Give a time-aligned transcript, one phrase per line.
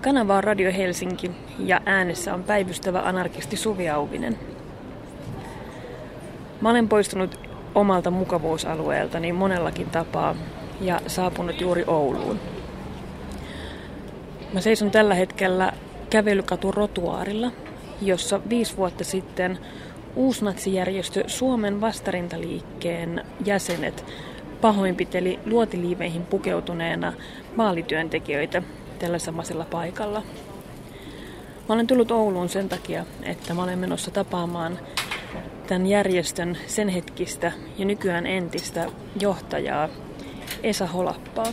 [0.00, 4.38] Kanava on Radio Helsinki ja äänessä on päivystävä anarkisti Suvi Auvinen.
[6.60, 7.40] Mä olen poistunut
[7.74, 10.36] omalta mukavuusalueeltani monellakin tapaa
[10.80, 12.40] ja saapunut juuri Ouluun.
[14.52, 15.72] Mä seison tällä hetkellä
[16.10, 17.52] kävelykatu Rotuaarilla,
[18.02, 19.58] jossa viisi vuotta sitten
[20.16, 24.04] uusnatsijärjestö Suomen vastarintaliikkeen jäsenet
[24.60, 27.12] pahoinpiteli luotiliiveihin pukeutuneena
[27.56, 28.62] maalityöntekijöitä
[28.98, 30.22] tällä samaisella paikalla.
[31.68, 34.78] Mä olen tullut Ouluun sen takia, että mä olen menossa tapaamaan
[35.66, 38.86] tämän järjestön sen hetkistä ja nykyään entistä
[39.20, 39.88] johtajaa
[40.62, 41.46] Esa Holappaa.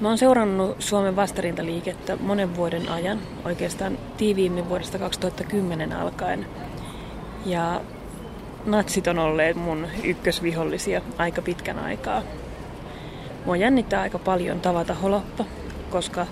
[0.00, 6.46] Mä oon seurannut Suomen vastarintaliikettä monen vuoden ajan, oikeastaan tiiviimmin vuodesta 2010 alkaen.
[7.46, 7.80] Ja
[8.66, 12.22] natsit on olleet mun ykkösvihollisia aika pitkän aikaa.
[13.44, 15.44] Mua jännittää aika paljon tavata Holappa,
[15.90, 16.26] koska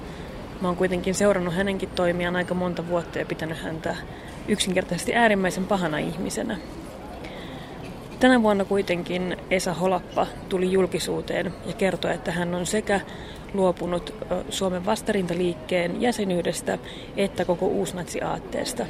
[0.60, 3.96] mä oon kuitenkin seurannut hänenkin toimiaan aika monta vuotta ja pitänyt häntä
[4.48, 6.56] yksinkertaisesti äärimmäisen pahana ihmisenä.
[8.20, 13.00] Tänä vuonna kuitenkin Esa Holappa tuli julkisuuteen ja kertoi, että hän on sekä
[13.54, 14.14] luopunut
[14.50, 16.78] Suomen vastarintaliikkeen jäsenyydestä
[17.16, 18.86] että koko uusnatsiaatteesta.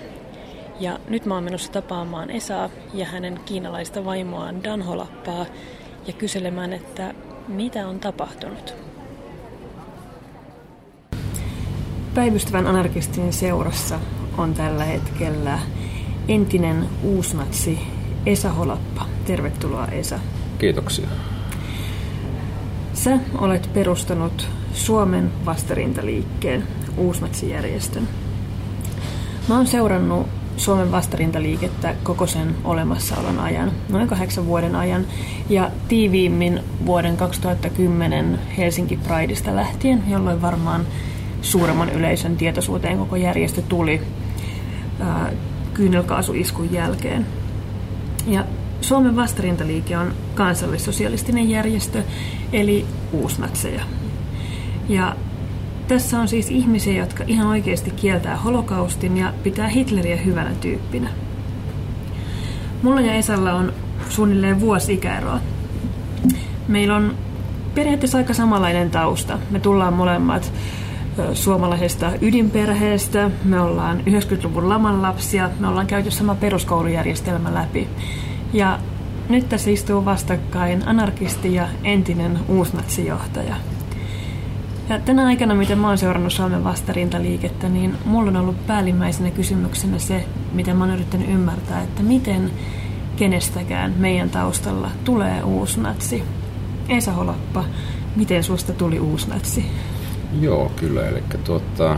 [0.81, 5.47] Ja nyt mä oon menossa tapaamaan Esaa ja hänen kiinalaista vaimoaan Dan Holappaa
[6.07, 7.15] ja kyselemään, että
[7.49, 8.75] mitä on tapahtunut.
[12.15, 14.01] Päivystävän anarkistin seurassa
[14.39, 15.59] on tällä hetkellä
[16.29, 17.79] entinen uusnatsi
[18.27, 19.07] Esa Holappa.
[19.25, 20.19] Tervetuloa Esa.
[20.59, 21.09] Kiitoksia.
[22.95, 26.65] Sä olet perustanut Suomen vastarintaliikkeen
[26.97, 28.09] uusnatsijärjestön.
[29.49, 30.27] Mä oon seurannut
[30.61, 35.07] Suomen vastarintaliikettä koko sen olemassaolon ajan, noin kahdeksan vuoden ajan,
[35.49, 40.87] ja tiiviimmin vuoden 2010 Helsinki Prideista lähtien, jolloin varmaan
[41.43, 44.01] suuremman yleisön tietoisuuteen koko järjestö tuli
[45.01, 45.33] ää,
[45.75, 47.27] kyynelkaasuiskun jälkeen.
[48.27, 48.45] Ja
[48.81, 52.03] Suomen vastarintaliike on kansallissosialistinen järjestö,
[52.53, 53.83] eli uusnatseja.
[54.89, 55.17] Ja
[55.91, 61.11] tässä on siis ihmisiä, jotka ihan oikeasti kieltää holokaustin ja pitää Hitleriä hyvänä tyyppinä.
[62.83, 63.73] Mulla ja Esalla on
[64.09, 65.41] suunnilleen vuosi ikäeroa.
[66.69, 67.15] Meillä on
[67.75, 69.39] periaatteessa aika samanlainen tausta.
[69.51, 70.53] Me tullaan molemmat
[71.35, 77.89] suomalaisesta ydinperheestä, me ollaan 90-luvun laman lapsia, me ollaan käyty sama peruskoulujärjestelmä läpi.
[78.53, 78.79] Ja
[79.29, 83.57] nyt tässä istuu vastakkain anarkisti ja entinen uusnatsijohtaja.
[84.91, 89.99] Ja tänä aikana, miten mä oon seurannut Suomen vastarintaliikettä, niin mulla on ollut päällimmäisenä kysymyksenä
[89.99, 92.51] se, miten mä oon yrittänyt ymmärtää, että miten
[93.17, 96.23] kenestäkään meidän taustalla tulee uusnatsi.
[96.89, 97.65] Esa Holappa,
[98.17, 99.67] miten susta tuli uusnatsi?
[100.41, 101.09] Joo, kyllä.
[101.09, 101.97] Eli tuota,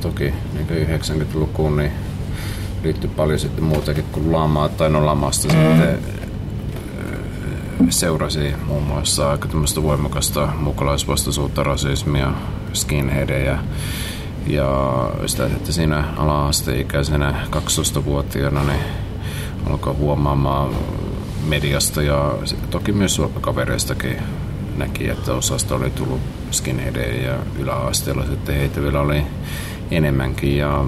[0.00, 1.92] toki niin 90-lukuun niin
[2.82, 5.54] liittyy paljon sitten muutakin kuin lamaa, tai no lamasta mm.
[5.54, 5.98] sitten
[7.90, 12.32] seurasi muun muassa aika tämmöistä voimakasta mukalaisvastaisuutta, rasismia,
[12.72, 13.58] skinheadejä
[14.46, 18.80] ja sitä, että siinä ala-asteikäisenä 12-vuotiaana niin
[19.66, 20.70] alkoi huomaamaan
[21.48, 22.34] mediasta ja
[22.70, 24.16] toki myös kavereistakin
[24.76, 26.20] näki, että osasta oli tullut
[26.50, 29.22] skinheadejä ja yläasteella sitten heitä vielä oli
[29.90, 30.56] enemmänkin.
[30.56, 30.84] Ja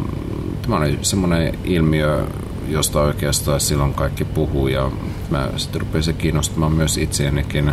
[0.62, 2.26] tämä oli semmoinen ilmiö,
[2.68, 4.90] josta oikeastaan silloin kaikki puhuu ja
[5.30, 7.72] mä sitten rupesin kiinnostamaan myös itseänikin.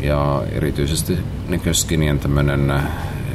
[0.00, 1.18] Ja erityisesti
[1.72, 2.72] skinien tämmöinen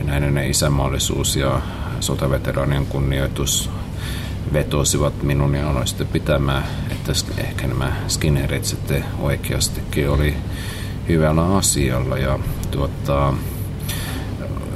[0.03, 1.61] näiden isämaallisuus ja
[1.99, 3.69] sotaveteraanien kunnioitus
[4.53, 10.33] vetosivat minun ja aloin sitten pitämään, että ehkä nämä skinheadit sitten oikeastikin oli
[11.09, 12.17] hyvällä asialla.
[12.17, 12.39] Ja
[12.71, 13.33] tuota,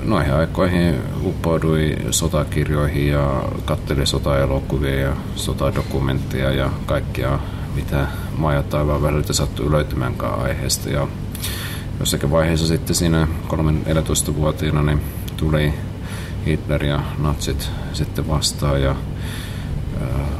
[0.03, 7.39] noihin aikoihin uppoudui sotakirjoihin ja katteli sotaelokuvia ja sotadokumentteja ja kaikkia,
[7.75, 10.89] mitä maa ja taivaan väliltä sattui löytymäänkään aiheesta.
[10.89, 11.07] Ja
[11.99, 15.01] jossakin vaiheessa sitten siinä 13-vuotiaana niin
[15.37, 15.73] tuli
[16.45, 18.95] Hitler ja natsit sitten vastaan ja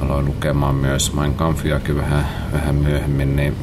[0.01, 3.55] aloin lukemaan myös Mein Kampfiakin vähän, vähän myöhemmin, niin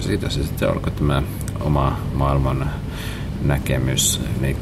[0.00, 1.22] siitä se sitten alkoi tämä
[1.60, 2.70] oma maailman
[3.42, 4.56] näkemys niin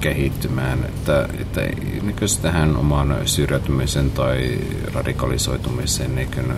[0.00, 1.60] kehittymään, että, että
[2.02, 4.58] niin tähän oman syrjäytymisen tai
[4.94, 6.54] radikalisoitumiseen niin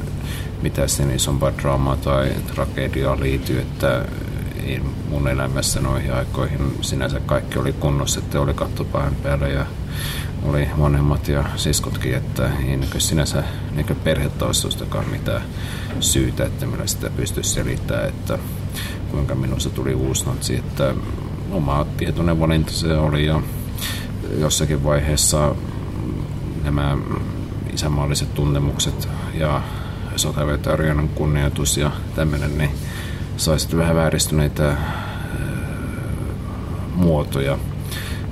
[0.63, 4.05] mitä sen isompaa draamaa tai tragediaa liittyy, että
[5.11, 9.67] mun elämässä noihin aikoihin sinänsä kaikki oli kunnossa, että oli kattopahan päällä ja
[10.43, 13.43] oli vanhemmat ja siskotkin, että ei niin sinänsä
[13.75, 15.43] niin perhetaustostakaan mitään
[16.01, 18.39] syytä, että millä sitä pystyisi selittämään, että
[19.11, 20.95] kuinka minusta tuli uusnatsi, että
[21.51, 23.41] oma tietoinen valinta se oli ja
[24.39, 25.55] jossakin vaiheessa
[26.65, 26.99] nämä
[27.75, 29.63] isämaalliset tuntemukset ja
[30.17, 32.71] sotavetarianan kunnioitus ja tämmöinen, niin
[33.37, 34.77] sai sitten vähän vääristyneitä
[36.95, 37.59] muotoja,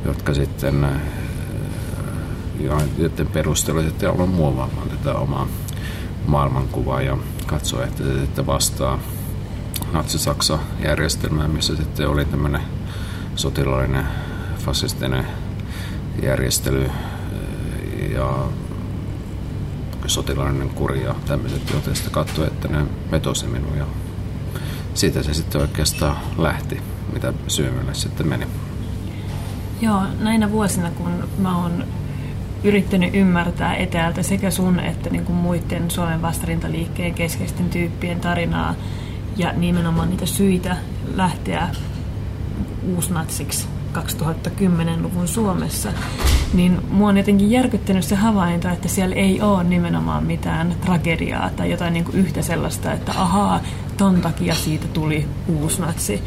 [0.05, 0.87] jotka sitten
[2.99, 5.47] joiden perusteella sitten aloin muovaamaan tätä omaa
[6.27, 8.99] maailmankuvaa ja katsoa, että se sitten vastaa
[9.93, 12.63] Natsi-Saksa järjestelmää, missä sitten oli tämmöinen
[13.37, 14.07] sotilaallinen
[14.59, 15.27] fasistinen
[16.23, 16.91] järjestely
[18.15, 18.45] ja
[20.07, 23.87] sotilaallinen kuri ja tämmöiset, joten sitten katsoi, että ne vetosi minua ja
[24.95, 26.81] siitä se sitten oikeastaan lähti,
[27.13, 28.47] mitä syömälle sitten meni.
[29.81, 31.85] Joo, näinä vuosina kun mä oon
[32.65, 38.75] yrittänyt ymmärtää etäältä sekä sun että niin kuin muiden Suomen vastarintaliikkeen keskeisten tyyppien tarinaa
[39.37, 40.77] ja nimenomaan niitä syitä
[41.15, 41.69] lähteä
[42.95, 45.93] uusnatsiksi 2010-luvun Suomessa,
[46.55, 51.71] niin mua on jotenkin järkyttänyt se havainto, että siellä ei ole nimenomaan mitään tragediaa tai
[51.71, 53.61] jotain niin kuin yhtä sellaista, että ahaa,
[53.97, 56.23] ton takia siitä tuli uusnatsi.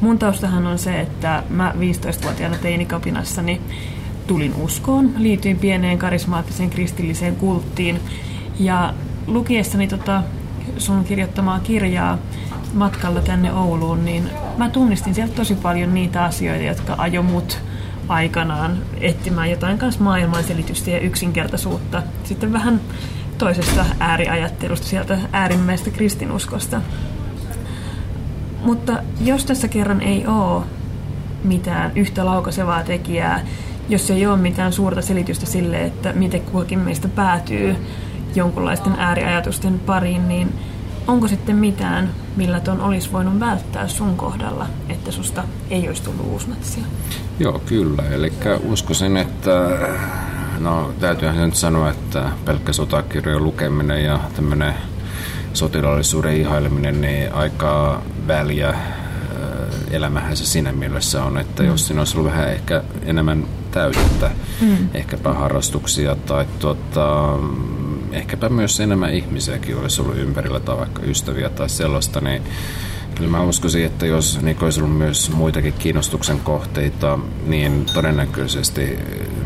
[0.00, 3.60] Mun taustahan on se, että mä 15-vuotiaana teinikapinassani
[4.26, 8.00] tulin uskoon, liityin pieneen karismaattiseen kristilliseen kulttiin
[8.58, 8.94] ja
[9.26, 10.22] lukiessani tota
[10.78, 12.18] sun kirjoittamaa kirjaa
[12.76, 17.58] matkalla tänne Ouluun, niin mä tunnistin sieltä tosi paljon niitä asioita, jotka ajo mut
[18.08, 22.02] aikanaan etsimään jotain kanssa maailmanselitystä ja yksinkertaisuutta.
[22.24, 22.80] Sitten vähän
[23.38, 26.80] toisesta ääriajattelusta, sieltä äärimmäistä kristinuskosta.
[28.64, 30.64] Mutta jos tässä kerran ei ole
[31.44, 33.40] mitään yhtä laukaisevaa tekijää,
[33.88, 37.76] jos ei ole mitään suurta selitystä sille, että miten kukin meistä päätyy
[38.34, 40.54] jonkunlaisten ääriajatusten pariin, niin
[41.06, 46.26] onko sitten mitään, millä ton olisi voinut välttää sun kohdalla, että susta ei olisi tullut
[46.26, 46.84] uusnatsia?
[47.38, 48.02] Joo, kyllä.
[48.10, 48.32] Eli
[48.64, 49.68] uskoisin, että
[50.58, 54.74] no täytyyhän nyt sanoa, että pelkkä sotakirjojen lukeminen ja tämmöinen
[55.52, 58.74] sotilaallisuuden ihaileminen, niin aika väliä
[59.90, 61.68] elämähän se siinä mielessä on, että mm.
[61.68, 64.30] jos siinä olisi ollut vähän ehkä enemmän täytettä,
[64.60, 64.76] mm.
[64.94, 67.38] ehkäpä harrastuksia tai tuota,
[68.16, 72.42] ehkäpä myös enemmän ihmisiäkin olisi ollut ympärillä tai vaikka ystäviä tai sellaista, niin
[73.16, 78.98] Kyllä mä uskoisin, että jos niin olisi ollut myös muitakin kiinnostuksen kohteita, niin todennäköisesti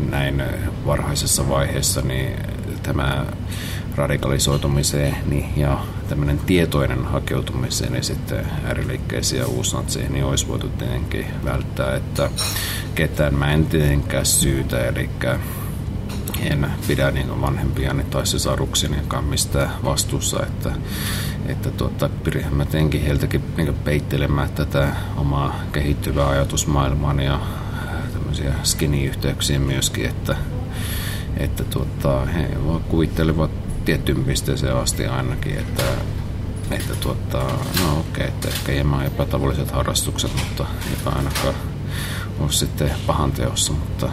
[0.09, 0.43] näin
[0.85, 2.33] varhaisessa vaiheessa niin
[2.83, 3.25] tämä
[3.95, 5.79] radikalisoitumiseen niin, ja
[6.09, 12.29] tämmöinen tietoinen hakeutumiseen niin sitten ääriliikkeisiin ja uusnatseihin niin olisi voitu tietenkin välttää, että
[12.95, 15.09] ketään mä en tietenkään syytä, eli
[16.41, 20.71] en pidä niin vanhempiani tai sisaruksianikaan mistään vastuussa, että,
[21.45, 27.39] että tuota, pyrihän mä tietenkin heiltäkin niin peittelemään tätä omaa kehittyvää ajatusmaailmaa ja
[28.13, 30.35] tämmöisiä skinny-yhteyksiä myöskin, että,
[31.37, 32.49] että tuota, he
[32.89, 33.51] kuvittelevat
[33.85, 35.83] tiettyyn pisteeseen asti ainakin, että,
[36.71, 37.43] että tuota,
[37.83, 41.55] no okei, että ehkä hieman epätavalliset harrastukset, mutta eipä ainakaan
[42.39, 44.09] ole sitten pahan teossa, mutta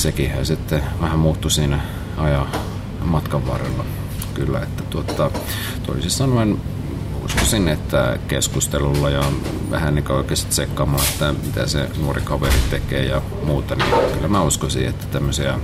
[0.00, 1.80] sekin sitten vähän muuttui siinä
[2.16, 2.46] ajan
[3.04, 3.84] matkan varrella
[4.34, 5.30] kyllä, että tuota,
[5.86, 6.60] toisin sanoen
[7.24, 9.24] uskoisin, että keskustelulla ja
[9.70, 14.42] vähän niin oikeasti tsekkaamaan, että mitä se nuori kaveri tekee ja muuta, niin kyllä mä
[14.42, 15.58] uskoisin, että tämmöisiä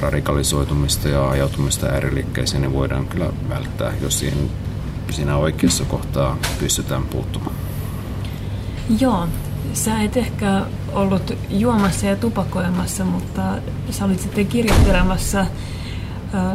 [0.00, 4.50] radikalisoitumista ja ajautumista ääriliikkeeseen niin voidaan kyllä välttää, jos siihen,
[5.10, 7.56] siinä oikeassa kohtaa pystytään puuttumaan.
[9.00, 9.28] Joo,
[9.72, 10.62] sä et ehkä
[10.92, 13.42] ollut juomassa ja tupakoimassa, mutta
[13.90, 15.46] sä olit sitten kirjoittelemassa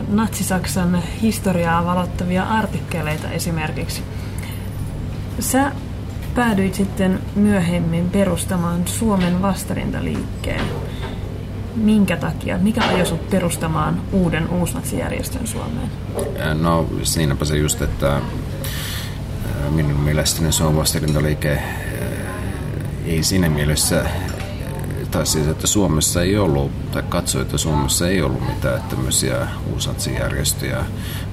[0.08, 4.04] Natsi-Saksan historiaa valottavia artikkeleita esimerkiksi.
[5.40, 5.72] Sä
[6.36, 10.62] päädyit sitten myöhemmin perustamaan Suomen vastarintaliikkeen
[11.76, 12.58] minkä takia?
[12.58, 15.90] Mikä ajoi sinut perustamaan uuden uusnatsijärjestön Suomeen?
[16.62, 18.22] No siinäpä se just, että
[19.70, 21.62] minun mielestäni Suomen vastarintaliike
[23.06, 24.06] ei siinä mielessä
[25.12, 30.86] tai siis, että Suomessa ei ollut, tai katsoi, että Suomessa ei ollut mitään tämmöisiä uusatsijärjestöjä,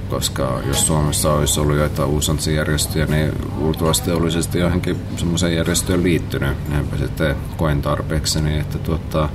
[0.09, 6.69] koska jos Suomessa olisi ollut jotain uusatsijärjestöjä, niin luultavasti olisi sitten johonkin semmoiseen järjestöön liittynyt.
[6.69, 9.29] Näinpä sitten koen tarpeeksi, niin että tuota,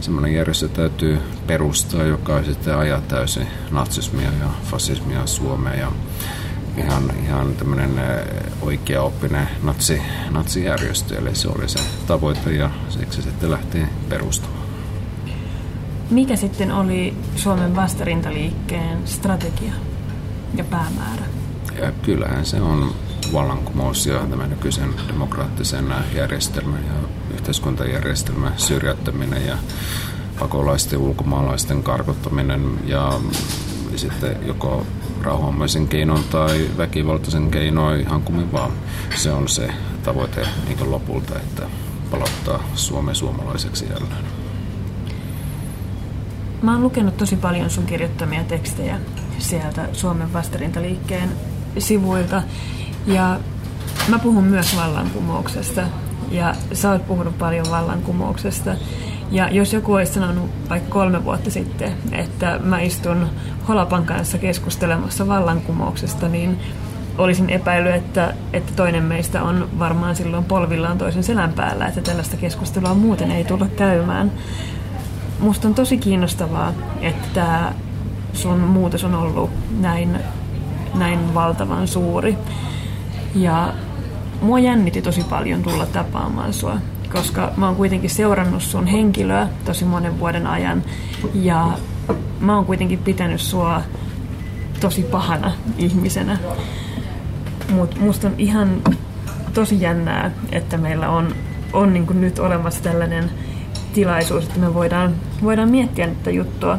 [0.00, 5.92] semmoinen järjestö täytyy perustaa, joka sitten ajaa täysin natsismia ja fasismia Suomeen ja
[6.76, 7.90] ihan, ihan tämmöinen
[8.62, 14.60] oikea oppinen natsi, natsijärjestö, eli se oli se tavoite ja siksi sitten lähti perustamaan.
[16.10, 19.72] Mikä sitten oli Suomen vastarintaliikkeen strategia
[20.54, 21.22] ja päämäärä?
[21.82, 22.94] Ja kyllähän se on
[23.32, 29.56] vallankumous ja tämä nykyisen demokraattisen järjestelmän ja yhteiskuntajärjestelmän syrjäyttäminen ja
[30.38, 33.20] pakolaisten ulkomaalaisten karkottaminen ja
[33.96, 34.86] sitten joko
[35.22, 38.72] rauhanomaisen keinon tai väkivaltaisen keinoin ihan kummin vaan.
[39.14, 39.70] Se on se
[40.02, 41.62] tavoite niin lopulta, että
[42.10, 44.24] palauttaa Suomen suomalaiseksi jälleen.
[46.62, 48.98] Mä oon lukenut tosi paljon sun kirjoittamia tekstejä
[49.38, 51.28] sieltä Suomen vastarintaliikkeen
[51.78, 52.42] sivuilta.
[53.06, 53.40] Ja
[54.08, 55.82] mä puhun myös vallankumouksesta.
[56.30, 58.74] Ja sä oot puhunut paljon vallankumouksesta.
[59.30, 63.26] Ja jos joku olisi sanonut vaikka kolme vuotta sitten, että mä istun
[63.70, 66.58] Holapan kanssa keskustelemassa vallankumouksesta, niin
[67.18, 72.36] olisin epäillyt, että, että toinen meistä on varmaan silloin polvillaan toisen selän päällä, että tällaista
[72.36, 74.32] keskustelua muuten ei tulla käymään.
[75.40, 77.72] Musta on tosi kiinnostavaa, että
[78.32, 79.50] sun muutos on ollut
[79.80, 80.18] näin,
[80.94, 82.36] näin valtavan suuri.
[83.34, 83.72] Ja
[84.42, 86.76] mua jännitti tosi paljon tulla tapaamaan sua,
[87.12, 90.82] koska mä oon kuitenkin seurannut sun henkilöä tosi monen vuoden ajan.
[91.34, 91.68] Ja
[92.40, 93.82] mä oon kuitenkin pitänyt sua
[94.80, 96.38] tosi pahana ihmisenä.
[97.70, 98.82] Mutta musta on ihan
[99.54, 101.34] tosi jännää, että meillä on,
[101.72, 103.30] on niin nyt olemassa tällainen
[103.94, 106.78] tilaisuus, että me voidaan, voidaan miettiä tätä juttua.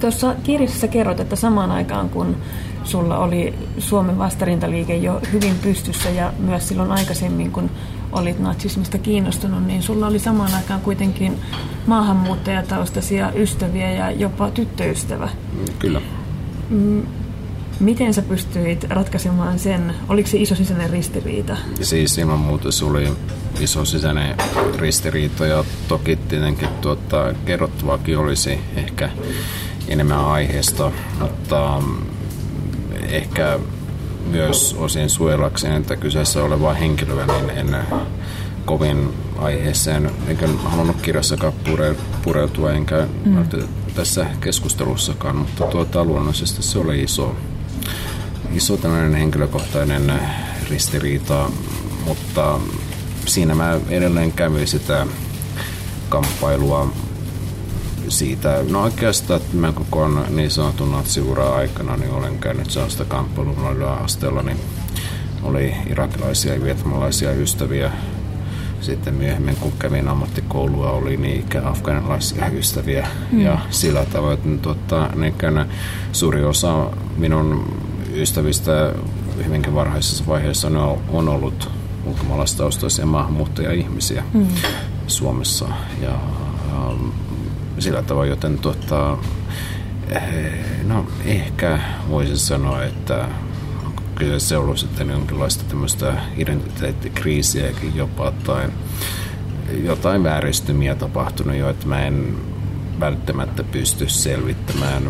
[0.00, 2.36] Tuossa kirjassa kerrot, että samaan aikaan kun
[2.84, 7.70] sulla oli Suomen vastarintaliike jo hyvin pystyssä ja myös silloin aikaisemmin, kun
[8.12, 11.40] olit natsismista kiinnostunut, niin sulla oli samaan aikaan kuitenkin
[11.86, 15.28] maahanmuuttajataustaisia ystäviä ja jopa tyttöystävä.
[15.78, 16.00] Kyllä.
[17.80, 19.94] Miten sä pystyit ratkaisemaan sen?
[20.08, 21.56] Oliko se iso sisäinen ristiriita?
[21.80, 23.08] Siis ilman muuta se oli
[23.60, 24.36] iso sisäinen
[24.76, 29.10] ristiriita ja toki tietenkin tuota, kerrottavaakin olisi ehkä
[29.88, 32.02] enemmän aiheesta, mutta mm,
[33.08, 33.58] ehkä
[34.30, 37.76] myös osin suojelakseen, että kyseessä oleva henkilöä, niin en
[38.64, 41.52] kovin aiheeseen, enkä halunnut kirjassakaan
[42.24, 43.46] pureutua, enkä mm.
[43.94, 47.36] tässä keskustelussakaan, mutta tuota, luonnollisesti se oli iso
[48.52, 50.12] iso tämmöinen henkilökohtainen
[50.70, 51.50] ristiriita,
[52.06, 52.60] mutta
[53.26, 55.06] siinä mä edelleen kävin sitä
[56.08, 56.92] kamppailua
[58.12, 63.94] siitä, no oikeastaan, että mä koko niin sanotun natsiuraa aikana niin olen käynyt sellaista kamppailua
[63.94, 64.60] asteella, niin
[65.42, 67.90] oli irakilaisia ja vietnamalaisia ystäviä.
[68.80, 73.08] Sitten myöhemmin, kun kävin ammattikoulua, oli niin ikään afganilaisia ystäviä.
[73.32, 73.40] Mm.
[73.40, 75.34] Ja sillä tavoin, että tuota, niin
[76.12, 77.76] suuri osa minun
[78.14, 78.92] ystävistä
[79.44, 80.68] hyvinkin varhaisessa vaiheessa
[81.08, 81.70] on ollut
[82.04, 84.46] ulkomaalaistaustaisia maahanmuuttajia-ihmisiä mm.
[85.06, 85.68] Suomessa.
[86.02, 86.18] Ja,
[87.78, 89.18] sillä tavalla, joten tuota,
[90.08, 90.22] eh,
[90.84, 93.28] no, ehkä voisin sanoa, että
[94.14, 98.68] kyllä se ollut sitten jonkinlaista tämmöistä identiteettikriisiäkin jopa tai
[99.84, 102.36] jotain vääristymiä tapahtunut jo, että mä en
[103.00, 105.02] välttämättä pysty selvittämään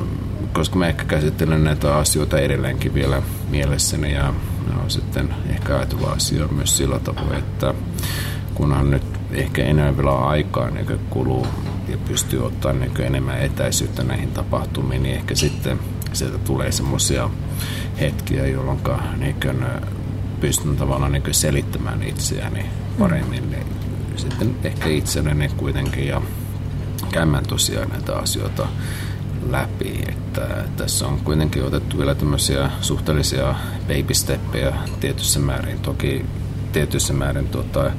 [0.52, 4.34] koska mä ehkä käsittelen näitä asioita edelleenkin vielä mielessäni ja
[4.68, 7.74] ne on sitten ehkä ajatella asia myös sillä tavoin, että
[8.54, 9.02] kunhan nyt
[9.32, 11.46] ehkä enää vielä aikaa niin kuluu
[11.92, 15.78] ja pystyy ottaa niin enemmän etäisyyttä näihin tapahtumiin, niin ehkä sitten
[16.12, 17.30] sieltä tulee semmoisia
[18.00, 18.80] hetkiä, jolloin
[19.18, 19.36] niin
[20.40, 22.66] pystyn tavallaan niin selittämään itseäni
[22.98, 23.50] paremmin.
[23.50, 23.66] Niin
[24.16, 26.22] sitten ehkä itselleni kuitenkin ja
[27.10, 28.66] käymään tosiaan näitä asioita
[29.50, 30.04] läpi.
[30.08, 35.78] Että tässä on kuitenkin otettu vielä tämmöisiä suhteellisia baby steppejä tietyssä määrin.
[35.78, 36.24] Toki
[36.72, 37.90] tietyssä määrin tuota,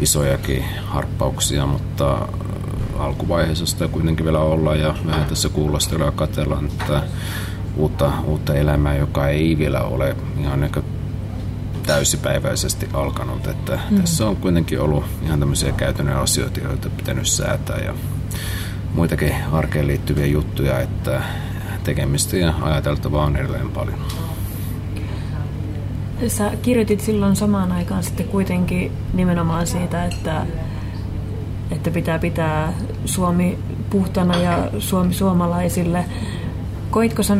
[0.00, 2.28] isojakin harppauksia, mutta
[2.98, 7.02] alkuvaiheessa sitä kuitenkin vielä olla ja vähän tässä kuulostellaan ja katsellaan että
[7.76, 10.84] uutta, uutta elämää, joka ei vielä ole ihan niin
[11.86, 13.46] täysipäiväisesti alkanut.
[13.46, 14.00] Että mm.
[14.00, 17.94] Tässä on kuitenkin ollut ihan tämmöisiä käytännön asioita, joita pitänyt säätää ja
[18.94, 21.22] muitakin arkeen liittyviä juttuja, että
[21.84, 23.98] tekemistä ja ajateltavaa on edelleen paljon.
[26.28, 30.46] Sä kirjoitit silloin samaan aikaan sitten kuitenkin nimenomaan siitä, että,
[31.74, 32.72] että pitää pitää
[33.04, 33.58] Suomi
[33.90, 36.04] puhtana ja Suomi suomalaisille.
[36.90, 37.36] Koitko sä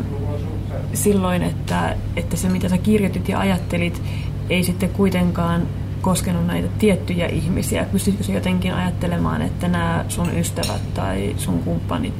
[0.94, 4.02] silloin, että, että se mitä sä kirjoitit ja ajattelit
[4.50, 5.62] ei sitten kuitenkaan
[6.02, 7.86] koskenut näitä tiettyjä ihmisiä?
[7.92, 12.14] Pystyisikö jotenkin ajattelemaan, että nämä sun ystävät tai sun kumppanit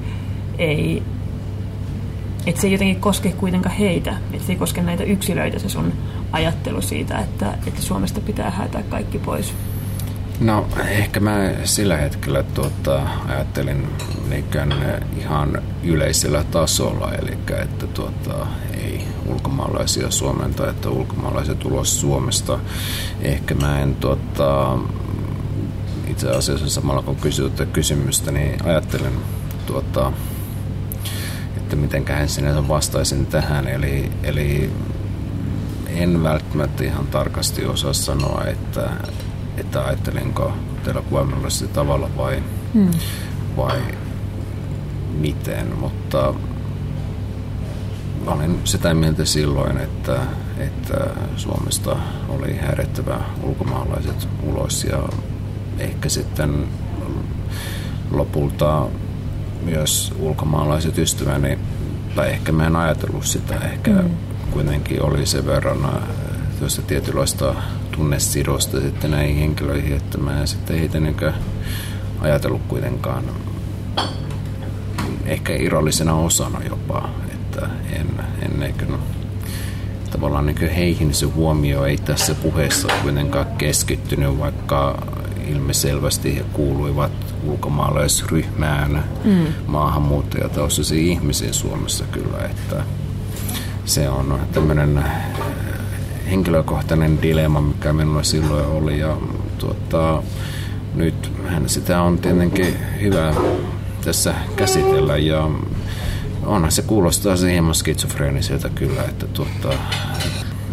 [0.59, 1.03] ei,
[2.47, 5.93] että se ei jotenkin koske kuitenkaan heitä, että se ei koske näitä yksilöitä se sun
[6.33, 9.55] ajattelu siitä, että, että Suomesta pitää häätää kaikki pois?
[10.41, 13.89] No ehkä mä sillä hetkellä tuota, ajattelin
[14.39, 22.59] ikään ihan yleisellä tasolla, eli että tuota, ei ulkomaalaisia Suomen tai että ulkomaalaiset ulos Suomesta.
[23.21, 24.79] Ehkä mä en tuota,
[26.09, 29.21] itse asiassa samalla kun kysyt kysymystä, niin ajattelin
[29.67, 30.13] tuota,
[31.57, 33.69] että mitenköhän sinä vastaisin tähän.
[33.69, 34.71] Eli, eli
[35.87, 38.91] en välttämättä ihan tarkasti osaa sanoa, että,
[39.57, 40.53] että ajattelinko
[40.85, 42.43] teillä voimallisesti tavalla vai,
[42.75, 42.91] hmm.
[43.57, 43.81] vai
[45.19, 46.35] miten, mutta
[48.27, 50.21] olin sitä mieltä silloin, että,
[50.59, 51.07] että
[51.37, 51.97] Suomesta
[52.29, 55.09] oli häirittävä ulkomaalaiset ulos ja
[55.79, 56.69] ehkä sitten
[58.11, 58.87] lopulta
[59.63, 61.59] myös ulkomaalaiset ystäväni,
[62.17, 64.11] tai ehkä mä en ajatellut sitä, ehkä mm.
[64.51, 66.03] kuitenkin oli sen verran
[66.59, 67.55] tuosta tietynlaista
[67.97, 70.99] tunnesidosta sitten näihin henkilöihin, että mä en sitten heitä
[72.21, 73.25] ajatellut kuitenkaan
[75.27, 78.07] ehkä irrallisena osana jopa, että en,
[78.43, 78.99] en ehkä no,
[80.11, 85.03] tavallaan niin heihin se huomio ei tässä puheessa kuitenkaan keskittynyt, vaikka
[85.49, 87.13] ilmiselvästi he kuuluivat
[87.45, 89.47] ulkomaalaisryhmään mm.
[89.67, 92.85] maahanmuuttajataustaisia ihmisiä Suomessa kyllä, että
[93.85, 95.05] se on tämmöinen
[96.31, 99.17] henkilökohtainen dilemma, mikä minulla silloin oli ja
[99.59, 100.23] tuota,
[100.95, 103.35] nyt hän sitä on tietenkin hyvä
[104.05, 105.51] tässä käsitellä ja
[106.47, 109.79] onhan se kuulostaa se hieman skitsofreeniseltä kyllä, että tuota,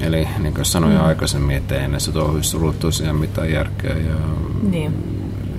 [0.01, 1.05] Eli niin kuin sanoin mm.
[1.05, 3.97] aikaisemmin, että ei näissä touhuissa ollut tosiaan mitään järkeä.
[3.97, 4.15] Ja,
[4.61, 4.93] niin.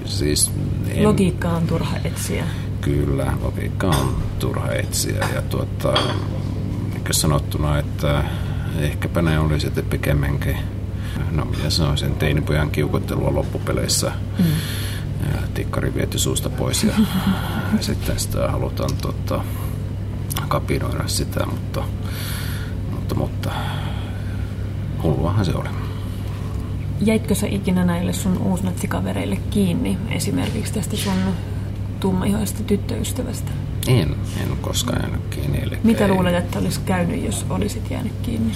[0.04, 0.52] Siis
[0.88, 2.44] en, logiikka on turha etsiä.
[2.80, 5.28] Kyllä, logiikka on turha etsiä.
[5.34, 5.92] Ja tuota,
[6.92, 8.24] niin kuin sanottuna, että
[8.78, 10.56] ehkäpä ne oli sitten pikemminkin,
[11.30, 14.12] no mitä sanoisin, teinipojan kiukottelua loppupeleissä.
[14.38, 14.44] Mm.
[15.32, 16.94] Ja tikkari viety suusta pois ja
[17.80, 19.44] sitten sitä halutaan tuota,
[20.48, 21.84] kapinoida sitä, mutta,
[22.90, 23.50] mutta, mutta
[25.02, 25.68] hulluahan se oli.
[27.00, 31.34] Jäitkö sä ikinä näille sun uusnatsikavereille kiinni esimerkiksi tästä sun
[32.00, 33.50] tummaihoista tyttöystävästä?
[33.86, 35.58] En, en koskaan jäänyt kiinni.
[35.62, 36.10] Eli Mitä ei...
[36.10, 38.54] luulet, että olisi käynyt, jos olisit jäänyt kiinni?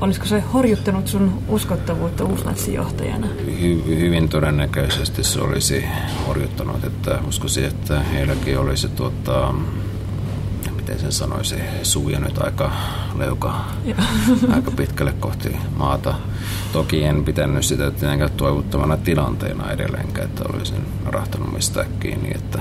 [0.00, 3.26] Olisiko se horjuttanut sun uskottavuutta uusnatsijohtajana?
[3.46, 5.84] Hy- hyvin todennäköisesti se olisi
[6.26, 9.54] horjuttanut, että uskoisin, että heilläkin olisi tuota,
[10.76, 12.72] miten sen sanoisi, suuja nyt aika
[13.18, 13.64] leuka
[14.54, 16.14] aika pitkälle kohti maata.
[16.72, 22.58] Toki en pitänyt sitä tietenkään toivottavana tilanteena edelleenkään, että olisin rahtanut mistään kiinni, että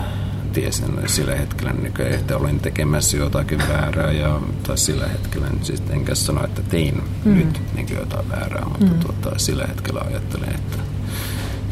[0.53, 5.83] tiesin sillä hetkellä, niin että olin tekemässä jotakin väärää ja tai sillä hetkellä niin siis
[5.89, 7.33] enkä sano, että tein mm.
[7.33, 8.99] nyt niin jotain väärää, mutta mm.
[8.99, 10.77] tuota, sillä hetkellä ajattelin, että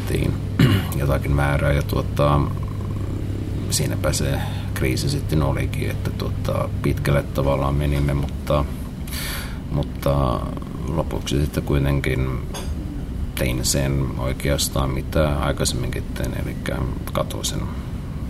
[0.08, 0.32] tein
[1.00, 2.40] jotakin väärää ja tuota,
[3.70, 4.38] siinäpä se
[4.74, 8.64] kriisi sitten olikin, että tuota, pitkälle tavallaan menimme, mutta,
[9.70, 10.40] mutta
[10.88, 12.38] lopuksi sitten kuitenkin
[13.34, 16.56] tein sen oikeastaan mitä aikaisemminkin tein, eli
[17.12, 17.60] katosin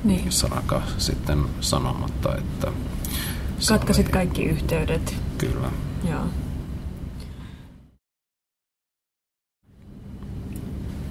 [0.05, 0.33] niin.
[0.33, 2.73] sanaka sitten sanomatta, että
[3.69, 5.17] Katkasit kaikki yhteydet.
[5.39, 5.71] Kyllä.
[6.11, 6.25] Joo.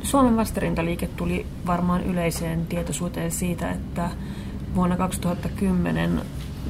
[0.03, 4.09] Suomen vastarintaliike tuli varmaan yleiseen tietoisuuteen siitä, että
[4.75, 6.21] vuonna 2010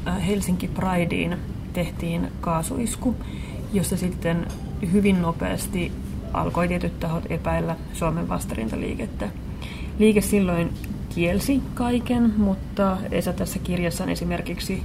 [0.07, 1.39] äh, Helsinki Prideen
[1.73, 3.15] tehtiin kaasuisku,
[3.73, 4.47] jossa sitten
[4.91, 5.91] hyvin nopeasti
[6.33, 9.29] alkoi tietyt tahot epäillä Suomen vastarintaliikettä.
[9.99, 10.73] Liike silloin
[11.15, 14.83] kielsi kaiken, mutta Esa tässä kirjassa esimerkiksi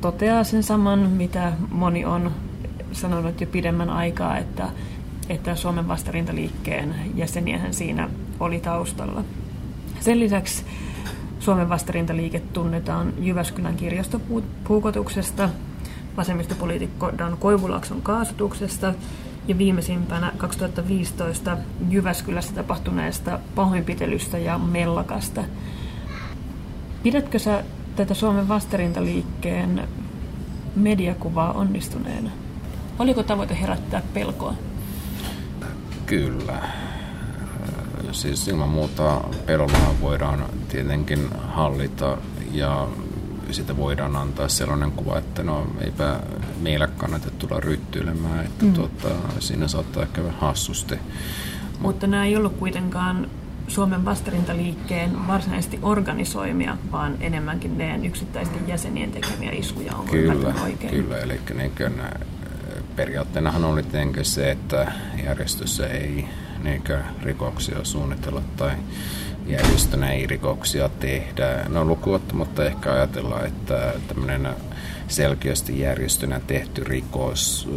[0.00, 2.30] toteaa sen saman, mitä moni on
[2.92, 4.68] sanonut jo pidemmän aikaa, että,
[5.28, 8.08] että Suomen vastarintaliikkeen jäseniähän siinä
[8.40, 9.24] oli taustalla.
[10.00, 10.64] Sen lisäksi
[11.40, 15.48] Suomen vastarintaliike tunnetaan Jyväskylän kirjastopuukotuksesta,
[16.16, 18.94] vasemmistopoliitikko Dan Koivulakson kaasutuksesta
[19.48, 21.58] ja viimeisimpänä 2015
[21.90, 25.44] Jyväskylässä tapahtuneesta pahoinpitelystä ja mellakasta.
[27.02, 27.64] Pidätkö sä
[27.96, 29.88] tätä Suomen vastarintaliikkeen
[30.76, 32.30] mediakuvaa onnistuneena?
[32.98, 34.54] Oliko tavoite herättää pelkoa?
[36.06, 36.62] Kyllä
[38.12, 42.18] siis ilman muuta pelolla voidaan tietenkin hallita
[42.52, 42.88] ja
[43.50, 46.20] sitä voidaan antaa sellainen kuva, että no eipä
[46.60, 48.72] meillä kannata tulla ryttyilemään, että mm.
[48.72, 50.98] tuota, siinä saattaa ehkä vähän hassusti.
[51.80, 53.30] Mutta nämä ei ollut kuitenkaan
[53.68, 60.90] Suomen vastarintaliikkeen varsinaisesti organisoimia, vaan enemmänkin ne yksittäisten jäsenien tekemiä iskuja on Kyllä, oikein.
[60.90, 61.18] kyllä.
[61.18, 61.72] Eli niin
[62.96, 63.84] periaatteenahan oli
[64.22, 64.92] se, että
[65.24, 66.28] järjestössä ei
[66.62, 68.72] niinkö rikoksia suunnitella tai
[69.46, 71.64] järjestönä ei rikoksia tehdä.
[71.68, 74.48] No lukuottamatta ehkä ajatellaan, että tämmöinen
[75.08, 77.68] selkeästi järjestönä tehty rikos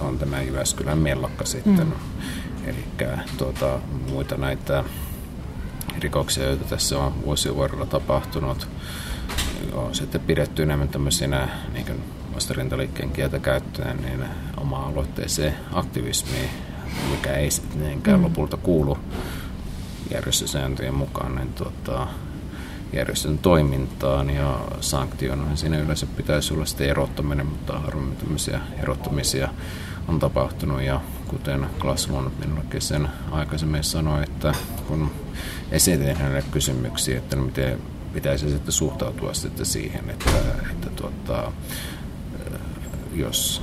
[0.00, 1.86] on tämä Jyväskylän mellakka sitten.
[1.86, 1.92] Mm.
[2.66, 2.84] Eli
[3.36, 3.78] tuota,
[4.10, 4.84] muita näitä
[5.98, 8.68] rikoksia, joita tässä on vuosien varrella tapahtunut,
[9.72, 12.02] on sitten pidetty enemmän tämmöisenä niin
[12.34, 14.24] vastarintaliikkeen kieltä käyttäen niin
[14.56, 16.50] oma-aloitteeseen aktivismiin,
[17.10, 18.22] mikä ei sitten mm.
[18.22, 18.98] lopulta kuulu
[20.10, 22.06] järjestösääntöjen mukaan niin tuota,
[22.92, 25.56] järjestön toimintaan ja sanktioina.
[25.56, 29.48] Siinä yleensä pitäisi olla sitten erottaminen, mutta harvemmin tämmöisiä erottamisia
[30.08, 34.54] on tapahtunut ja kuten Klaas minullakin sen aikaisemmin sanoi, että
[34.88, 35.10] kun
[35.70, 37.78] esitin hänelle kysymyksiä, että no miten
[38.12, 40.30] pitäisi sitten suhtautua sitten siihen, että,
[40.70, 41.52] että tuota,
[43.14, 43.62] jos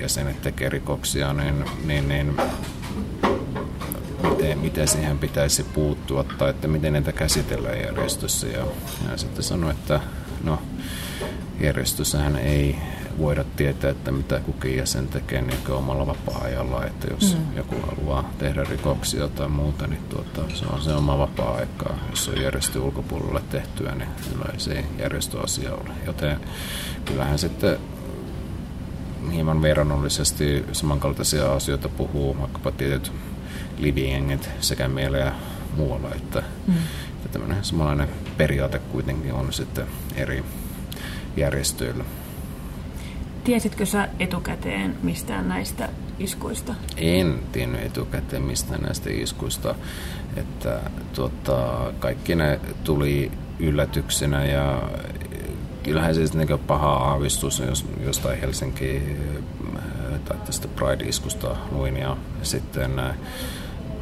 [0.00, 2.36] jäsenet tekee rikoksia, niin, niin, niin
[4.30, 8.46] miten, miten siihen pitäisi puuttua tai että miten niitä käsitellään järjestössä.
[8.46, 8.64] Ja
[9.06, 10.00] hän sitten sanoi, että
[10.44, 10.58] no,
[11.60, 12.76] järjestössähän ei
[13.18, 17.56] voida tietää, että mitä kukin jäsen tekee niin omalla vapaa-ajalla, että jos mm.
[17.56, 21.98] joku haluaa tehdä rikoksia tai muuta, niin tuota, se on se oma vapaa-aikaa.
[22.10, 25.90] Jos on järjestö ulkopuolella tehtyä, niin kyllä se ei järjestöasia ole.
[26.06, 26.40] Joten
[27.04, 27.78] kyllähän sitten
[29.32, 33.12] hieman verrannollisesti samankaltaisia asioita puhuu vaikkapa tietyt
[33.78, 35.32] liviengit sekä meillä ja
[35.76, 36.74] muualla, että, mm.
[37.16, 39.86] että tämmöinen samanlainen periaate kuitenkin on sitten
[40.16, 40.44] eri
[41.36, 42.04] järjestöillä.
[43.44, 45.88] Tiesitkö sä etukäteen mistään näistä
[46.18, 46.74] iskuista?
[46.96, 49.74] En tiennyt etukäteen mistään näistä iskuista.
[50.36, 50.80] Että,
[51.14, 54.82] tuota, kaikki ne tuli yllätyksenä ja
[55.82, 59.02] kyllähän se niin paha aavistus jos, jostain Helsinki
[59.76, 63.14] äh, tai tästä Pride-iskusta luin ja sitten äh,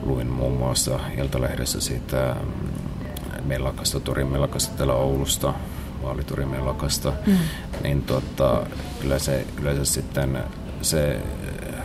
[0.03, 5.55] luin muun muassa Iltalehdessä siitä mm, Mellakasta, Torin Mellakasta täällä Oulusta,
[6.03, 7.37] Vaalitorin Mellakasta, mm.
[7.83, 8.67] niin tota,
[9.01, 10.39] kyllä, se, kyllä se sitten
[10.83, 11.85] se äh,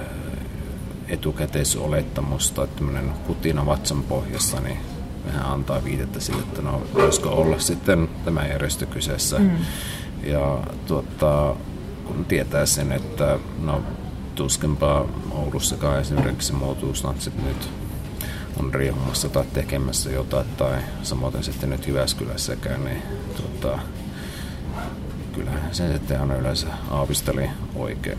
[1.07, 4.77] etukäteisolettamus tai tämmöinen kutina vatsan pohjassa, niin
[5.25, 9.39] vähän antaa viitettä sille, että no voisiko olla sitten tämä järjestö kyseessä.
[9.39, 9.51] Mm.
[10.23, 11.55] Ja tuota,
[12.05, 13.81] kun tietää sen, että no
[14.35, 17.69] tuskinpa Oulussakaan esimerkiksi muotuusnatsit nyt
[18.59, 23.01] on riehumassa tai tekemässä jotain, tai samoin sitten nyt Jyväskylässäkään, niin
[23.37, 23.79] tuota,
[25.33, 28.17] kyllähän se sitten aina yleensä aavisteli oikein.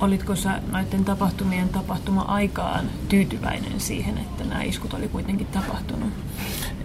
[0.00, 6.12] Olitko sä näiden tapahtumien tapahtuma-aikaan tyytyväinen siihen, että nämä iskut oli kuitenkin tapahtunut?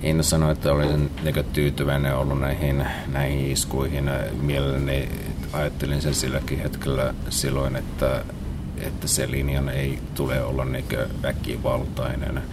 [0.04, 4.12] En sano, että olisin niin tyytyväinen ollut näihin, näihin iskuihin.
[4.42, 5.10] Mielelläni
[5.54, 8.26] ajattelin sen silläkin hetkellä silloin, että,
[8.88, 10.86] että se linjan ei tule olla niin
[11.22, 12.44] väkivaltainen.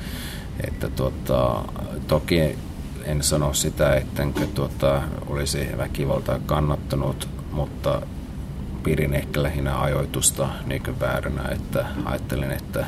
[0.66, 1.64] Että tuota,
[2.08, 2.58] toki
[3.04, 8.02] en sano sitä, että tuota, olisi väkivaltaa kannattanut, mutta
[8.82, 12.86] pidin ehkä lähinnä ajoitusta niin vääränä, että ajattelin, että,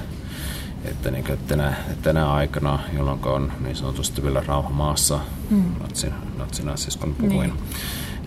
[0.84, 5.64] että niin tänä, tänä aikana, jolloin on niin sanotusti vielä rauha maassa, mm.
[5.80, 7.58] natsin, natsina siis kun puhuin, niin,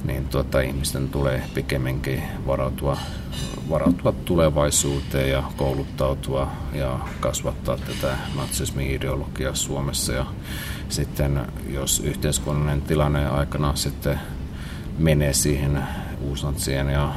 [0.08, 2.98] niin tuota, ihmisten tulee pikemminkin varautua,
[3.70, 10.14] varautua tulevaisuuteen ja kouluttautua ja kasvattaa tätä natsismi-ideologiaa Suomessa.
[10.14, 10.26] Ja
[10.90, 14.20] sitten jos yhteiskunnallinen tilanne aikana sitten
[14.98, 15.84] menee siihen
[16.22, 17.14] uusnatsien ja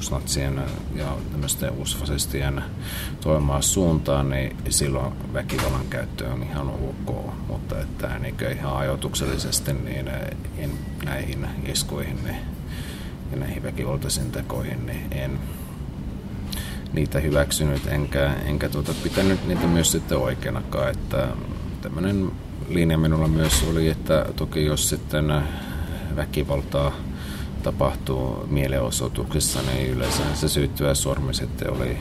[0.00, 0.62] uusnatsien
[0.94, 2.62] ja tämmöisten uusfasistien
[3.20, 7.34] toimimaan suuntaan, niin silloin väkivallan käyttö on ihan ok.
[7.48, 10.10] Mutta että niin ihan ajoituksellisesti niin
[10.58, 10.70] en
[11.04, 12.36] näihin iskuihin niin,
[13.30, 15.38] ja näihin väkivaltaisiin tekoihin niin en
[16.92, 20.90] niitä hyväksynyt, enkä, enkä tuota, pitänyt niitä myös sitten oikeanakaan.
[20.90, 21.28] Että
[21.82, 22.30] tämmöinen
[22.68, 25.34] linja minulla myös oli, että toki jos sitten
[26.16, 26.92] väkivaltaa
[27.62, 31.98] tapahtuu mielenosoituksessa, niin yleensä se syyttyvä sormi sitten oli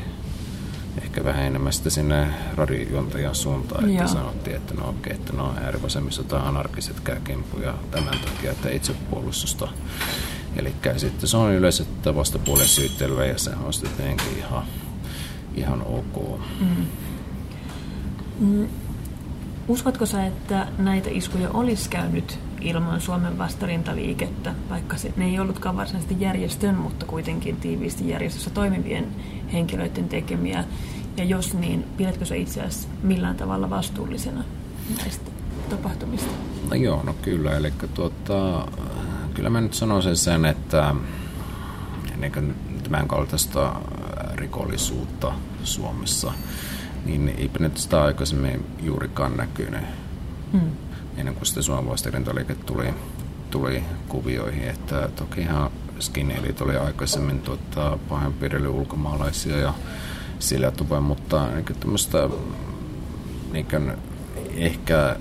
[1.02, 4.08] ehkä vähän enemmän sitten sinne radiojuontajan suuntaan, että Joo.
[4.08, 7.18] sanottiin, että no okei, että no äärivasemmisto tai anarkiset käy
[7.64, 9.68] ja tämän takia, että itsepuolustusta.
[10.56, 14.64] Eli sitten se on yleensä vastapuolen syyttelyä ja se on sitten ihan,
[15.56, 16.40] ihan ok.
[16.60, 16.86] Mm.
[18.40, 18.68] Mm.
[19.68, 25.78] Uskotko sä, että näitä iskuja olisi käynyt ilman Suomen vastarintaliikettä, vaikka se, ne ei ollutkaan
[25.78, 29.08] varsinaisesti järjestön, mutta kuitenkin tiiviisti järjestössä toimivien
[29.54, 30.64] henkilöiden tekemiä.
[31.18, 34.44] Ja jos niin, pidätkö sä itse asiassa millään tavalla vastuullisena
[34.98, 35.32] näistä
[35.70, 36.32] tapahtumista?
[36.70, 37.52] No joo, no kyllä.
[37.52, 38.68] Eli tuota,
[39.34, 40.96] kyllä mä nyt sanoisin sen, että
[42.18, 43.76] niin tämän kaltaista
[44.36, 45.32] rikollisuutta
[45.64, 46.34] Suomessa,
[47.06, 49.84] niin eipä nyt sitä aikaisemmin juurikaan näkynyt.
[50.54, 50.89] Mm.
[51.20, 52.94] Ennen kuin sitten Suomen vastarintaliike tuli,
[53.52, 59.74] tuli kuvioihin, että tokihan skinheadit oli aikaisemmin tuota, pahoinpidely ulkomaalaisia ja
[60.40, 62.30] sillä tavoin, mutta niin tämmöistä
[63.52, 63.94] niin
[64.56, 65.16] ehkä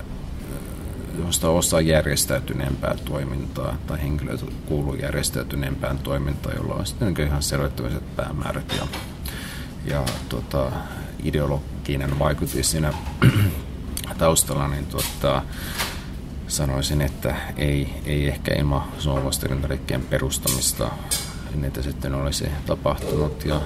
[1.43, 8.75] osa järjestäytyneempää toimintaa tai henkilöitä kuuluu järjestäytyneempään toimintaan, jolla on sitten niin ihan selvittämiset päämäärät
[8.77, 8.87] ja,
[9.85, 10.71] ja tota,
[11.23, 12.93] ideologinen vaikutus siinä
[14.17, 15.41] taustalla, niin tuota,
[16.49, 20.91] sanoisin, että ei, ei ehkä ilman suomalaisten perustamista
[21.55, 23.61] niitä sitten olisi tapahtunut ja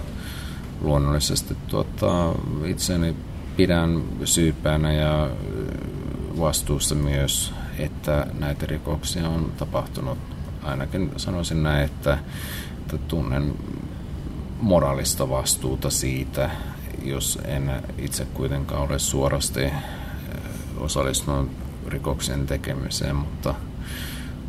[0.81, 2.33] luonnollisesti tuota,
[2.65, 3.15] itseni
[3.57, 5.29] pidän syypäänä ja
[6.39, 10.17] vastuussa myös, että näitä rikoksia on tapahtunut.
[10.63, 12.17] Ainakin sanoisin näin, että,
[12.79, 13.53] että tunnen
[14.61, 16.49] moraalista vastuuta siitä,
[17.03, 19.61] jos en itse kuitenkaan ole suorasti
[20.77, 23.55] osallistunut rikoksen tekemiseen, mutta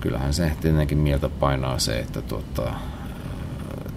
[0.00, 2.72] kyllähän se tietenkin mieltä painaa se, että tuota,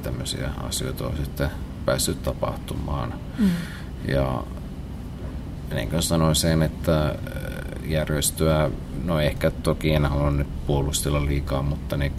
[0.03, 1.49] tämmöisiä asioita on sitten
[1.85, 3.13] päässyt tapahtumaan.
[3.37, 3.49] Mm.
[4.07, 4.43] Ja
[5.73, 7.15] niin kuin sanoin sen, että
[7.85, 8.71] järjestöä,
[9.03, 12.13] no ehkä toki en halua nyt puolustella liikaa, mutta niin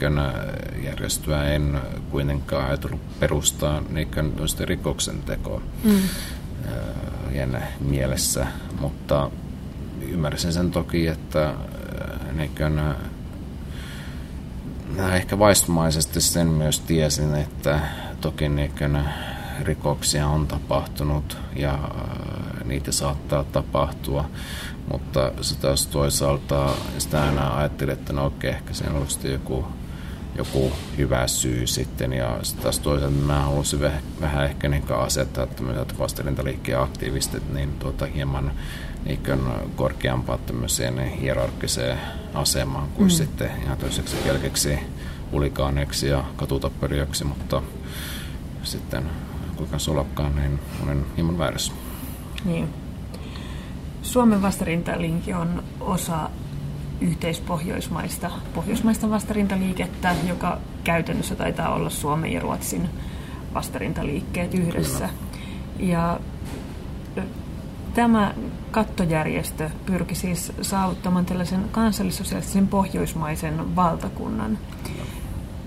[0.85, 4.09] järjestöä en kuitenkaan ajatellut perustaa niin
[4.64, 5.98] rikoksen tekoa mm.
[7.81, 8.46] mielessä,
[8.81, 9.31] mutta
[10.11, 11.55] ymmärsin sen toki, että
[12.33, 12.81] niin kuin,
[15.12, 17.81] ehkä vaistumaisesti sen myös tiesin, että
[18.21, 18.99] toki niin
[19.62, 21.79] rikoksia on tapahtunut ja
[22.64, 24.31] niitä saattaa tapahtua,
[24.92, 29.64] mutta se taas toisaalta sitä aina ajattelin, että no okei, ehkä siinä olisi joku,
[30.37, 35.47] joku hyvä syy sitten ja sitten taas toisaalta mä haluaisin vähän, vähän ehkä niin asettaa
[35.47, 38.53] tämmöiset vastarintaliikkeen aktiivistit niin tuota, hieman
[39.04, 39.20] niin
[39.76, 41.98] korkeampaa tämmöiseen hierarkkiseen
[42.34, 43.11] asemaan kuin mm.
[43.11, 44.78] sitten ihan toiseksi pelkäksi
[45.32, 47.62] ulikaaneiksi ja katutapperijoiksi, mutta
[48.62, 49.04] sitten
[49.56, 51.72] kuinka solakkaan, niin olen hieman väärässä.
[52.44, 52.68] Niin.
[54.02, 56.30] Suomen vastarintaliike on osa
[57.00, 62.88] yhteispohjoismaista pohjoismaista vastarintaliikettä, joka käytännössä taitaa olla Suomen ja Ruotsin
[63.54, 65.08] vastarintaliikkeet yhdessä.
[65.08, 65.90] Kyllä.
[65.92, 66.20] Ja
[67.98, 68.34] tämä
[68.70, 74.58] kattojärjestö pyrki siis saavuttamaan tällaisen kansallissosiaalisen pohjoismaisen valtakunnan.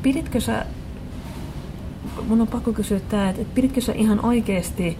[0.02, 0.66] Piditkö sä,
[2.28, 4.98] mun on pakko kysyä tämä, että piditkö sä ihan oikeasti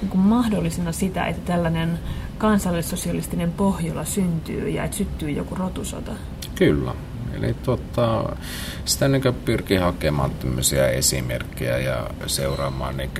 [0.00, 1.98] niin kuin mahdollisena sitä, että tällainen
[2.38, 6.12] kansallissosialistinen Pohjola syntyy ja että syttyy joku rotusota?
[6.54, 6.94] Kyllä.
[7.34, 8.36] Eli tuota,
[8.84, 13.10] sitä niin pyrkii hakemaan tämmöisiä esimerkkejä ja seuraamaan niin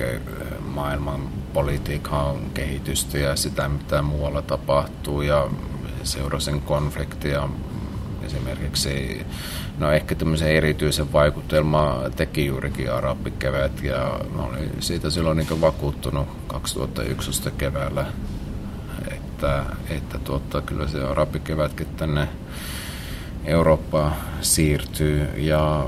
[0.73, 5.47] maailman politiikan kehitystä ja sitä, mitä muualla tapahtuu ja
[6.03, 7.49] seurasin konfliktia
[8.23, 9.25] esimerkiksi.
[9.77, 16.27] No ehkä tämmöisen erityisen vaikutelma teki juurikin arabikevät ja mä olin siitä silloin niin vakuuttunut
[16.47, 18.05] 2011 keväällä,
[19.11, 22.27] että, että tuota, kyllä se arabikevätkin tänne
[23.45, 25.27] Eurooppaan siirtyy.
[25.37, 25.85] Ja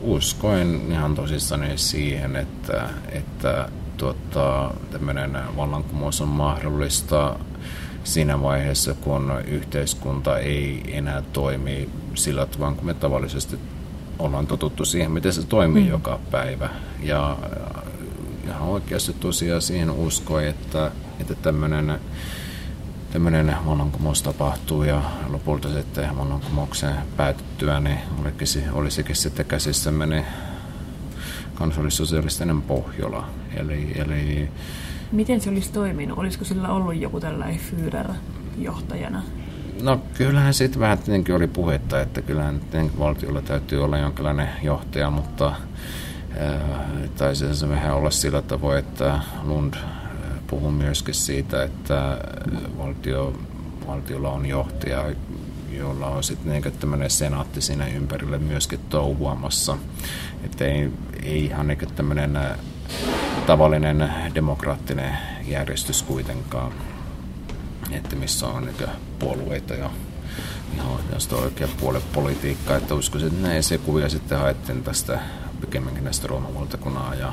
[0.00, 3.68] uskoin ihan tosissani siihen, että, että
[4.00, 7.36] tuota, tämmöinen vallankumous on mahdollista
[8.04, 13.58] siinä vaiheessa, kun yhteiskunta ei enää toimi sillä tavalla, kun me tavallisesti
[14.18, 15.90] ollaan totuttu siihen, miten se toimii mm.
[15.90, 16.68] joka päivä.
[17.02, 17.36] Ja
[18.44, 22.00] ihan oikeasti tosiaan siihen uskoi, että, että tämmöinen
[23.12, 30.24] tämmöinen vallankumous tapahtuu ja lopulta sitten vallankumouksen päätettyä, niin olisikin, olisikin sitten käsissämme
[31.60, 33.28] kansallissosialistinen Pohjola.
[33.56, 34.48] Eli, eli
[35.12, 36.18] Miten se olisi toiminut?
[36.18, 38.08] Olisiko sillä ollut joku tällainen Führer
[38.58, 39.22] johtajana?
[39.82, 42.60] No kyllähän siitä vähän tietenkin oli puhetta, että kyllähän
[42.98, 45.56] valtiolla täytyy olla jonkinlainen johtaja, mutta äh,
[47.16, 49.82] taisi se vähän olla sillä tavoin, että Lund äh,
[50.46, 52.18] puhui myöskin siitä, että
[52.78, 53.34] valtio,
[53.86, 55.04] valtiolla on johtaja,
[55.70, 59.76] jolla on sitten niin tämmöinen senaatti siinä ympärille myöskin touhuamassa.
[60.44, 60.90] Että ei,
[61.22, 62.38] ei ihan niin tämmöinen
[63.46, 66.72] tavallinen demokraattinen järjestys kuitenkaan,
[67.90, 69.90] että missä on niin puolueita ja
[70.74, 75.18] ihan tästä oikea puolen politiikkaa, että uskoisin, että näin kuvia sitten haettiin tästä
[75.60, 77.32] pikemminkin näistä Rooman valtakunnan ja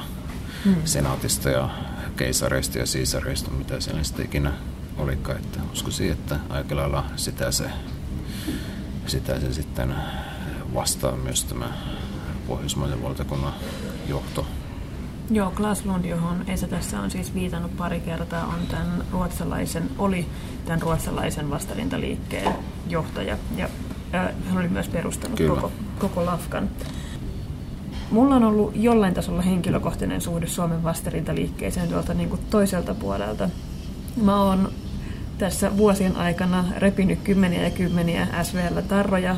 [0.65, 0.75] hmm.
[0.85, 1.69] senaatista ja
[2.15, 4.53] keisareista ja siisareista, mitä siellä sitten ikinä
[4.97, 7.69] olikaan, että uskoisin, että aika lailla sitä se,
[9.07, 9.95] sitä se sitten
[10.73, 11.73] vastaa myös tämä
[12.47, 13.53] pohjoismaisen valtakunnan
[14.07, 14.45] johto
[15.31, 20.25] Joo, Klaas Lund, johon Esa tässä on siis viitannut pari kertaa, on tämän ruotsalaisen, oli
[20.65, 22.53] tämän ruotsalaisen vastarintaliikkeen
[22.89, 23.37] johtaja.
[23.57, 23.69] Ja
[24.15, 26.69] äh, hän oli myös perustanut koko, koko Lafkan.
[28.11, 33.49] Mulla on ollut jollain tasolla henkilökohtainen suhde Suomen vastarintaliikkeeseen tuolta niin kuin toiselta puolelta.
[34.21, 34.71] Mä oon
[35.37, 39.35] tässä vuosien aikana repinyt kymmeniä ja kymmeniä SVL-tarroja.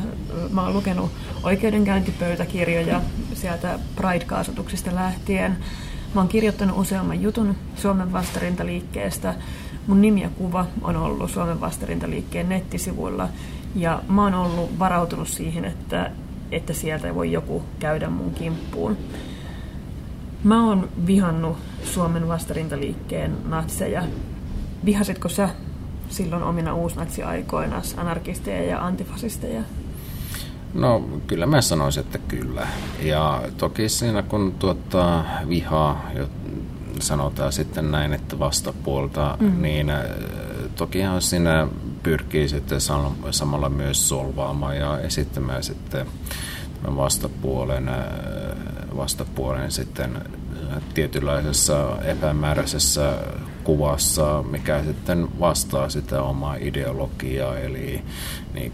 [0.52, 1.12] Mä oon lukenut
[1.44, 3.02] oikeudenkäyntipöytäkirjoja
[3.34, 5.58] sieltä Pride-kaasutuksista lähtien.
[6.16, 9.36] Mä oon kirjoittanut useamman jutun Suomen vastarintaliikkeestä.
[9.88, 13.30] Mun nimi ja kuva on ollut Suomen vastarintaliikkeen nettisivuilla.
[13.76, 16.12] Ja mä oon ollut varautunut siihen, että,
[16.52, 18.98] että sieltä voi joku käydä mun kimppuun.
[20.44, 24.04] Mä oon vihannut Suomen vastarintaliikkeen natseja.
[24.86, 25.50] Vihasitko sä
[26.10, 29.62] silloin omina uusnatsiaikoina anarkisteja ja antifasisteja?
[30.74, 32.68] No kyllä mä sanoisin, että kyllä.
[33.02, 36.12] Ja toki siinä kun tuota, vihaa,
[37.00, 39.62] sanotaan sitten näin, että vastapuolta, mm.
[39.62, 40.02] niin äh,
[40.76, 41.68] tokihan siinä
[42.04, 42.80] pyrkii sitten
[43.32, 46.08] samalla myös solvaamaan ja esittämään sitten
[46.96, 47.96] vastapuolen, äh,
[48.98, 50.22] vastapuolen sitten
[50.94, 53.14] tietynlaisessa epämääräisessä
[53.70, 57.58] kuvassa, mikä sitten vastaa sitä omaa ideologiaa.
[57.58, 58.02] Eli
[58.54, 58.72] niin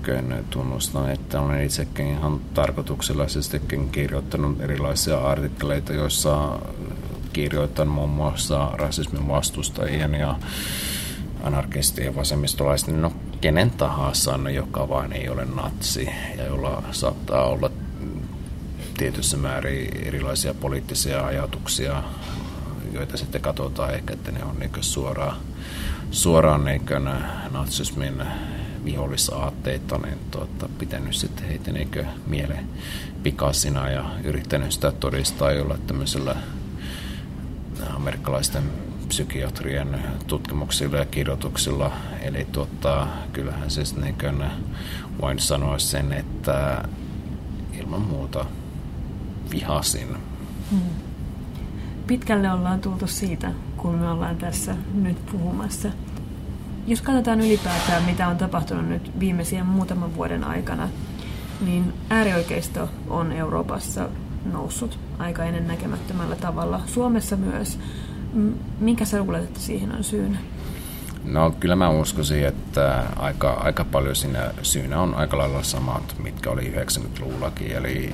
[0.50, 6.60] tunnustan, että olen itsekin ihan tarkoituksellisestikin kirjoittanut erilaisia artikkeleita, joissa
[7.34, 10.36] kirjoitan muun muassa rasismin vastustajien ja
[11.44, 17.72] anarkistien vasemmistolaisten, no kenen tahansa, joka vain ei ole natsi ja jolla saattaa olla
[18.98, 22.04] tietyssä määrin erilaisia poliittisia ajatuksia,
[22.96, 25.38] joita sitten katsotaan ehkä, että ne on niin suoraan,
[26.12, 26.86] suoraan niin
[27.52, 28.24] natsismin
[28.86, 31.92] vihollisaatteita, niin tuota, pitänyt sitten heitä niin
[32.28, 32.70] mieleen
[33.24, 36.36] pikasina ja yrittänyt sitä todistaa jolla tämmöisellä
[37.96, 38.64] amerikkalaisten
[39.08, 41.92] psykiatrien tutkimuksilla ja kirjoituksilla.
[42.22, 44.16] Eli tuota, kyllähän siis niin
[45.22, 46.84] voin sanoa sen, että
[47.80, 48.46] ilman muuta
[49.52, 50.18] vihasin.
[50.72, 50.80] Hmm.
[52.08, 55.90] Pitkälle ollaan tultu siitä, kun me ollaan tässä nyt puhumassa.
[56.88, 60.90] Jos katsotaan ylipäätään, mitä on tapahtunut nyt viimeisien muutaman vuoden aikana,
[61.66, 64.10] niin äärioikeisto on Euroopassa
[64.52, 66.82] noussut aika ennen näkemättömällä tavalla.
[66.86, 67.80] Suomessa myös.
[68.80, 70.38] Minkä sä luulet, että siihen on syynä?
[71.24, 76.50] No kyllä mä uskoisin, että aika, aika paljon siinä syynä on aika lailla samat, mitkä
[76.50, 77.72] oli 90-luvullakin.
[77.72, 78.14] Eli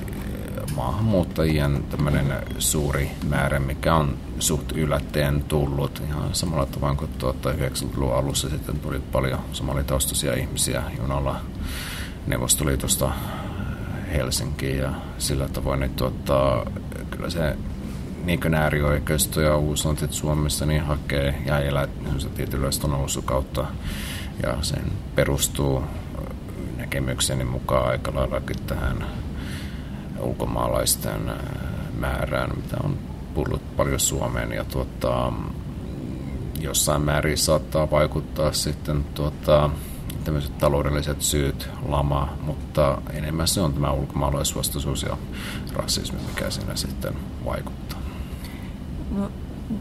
[0.76, 6.02] maahanmuuttajien tämmöinen suuri määrä, mikä on suht yllättäen tullut.
[6.08, 11.40] Ihan samalla tavalla kuin tuota 90-luvun alussa sitten tuli paljon somalitaustaisia ihmisiä junalla
[12.26, 13.10] Neuvostoliitosta
[14.12, 16.66] Helsinkiin ja sillä tavoin, niin tuota,
[17.10, 17.56] kyllä se
[18.24, 21.88] niin äärioikeisto ja uuslantit Suomessa niin hakee ja elää
[22.34, 23.64] tietynlaista nousukautta
[24.42, 25.82] ja sen perustuu
[26.76, 29.06] näkemykseni mukaan aika laillakin tähän
[30.22, 31.36] ulkomaalaisten äh,
[31.98, 32.98] määrään, mitä on
[33.34, 35.32] tullut paljon Suomeen ja tuota,
[36.60, 39.70] jossain määrin saattaa vaikuttaa sitten tuota,
[40.24, 45.16] tämmöiset taloudelliset syyt, lama, mutta enemmän se on tämä ulkomaalaisvastaisuus ja
[45.72, 47.98] rasismi, mikä siinä sitten vaikuttaa.
[49.16, 49.30] No,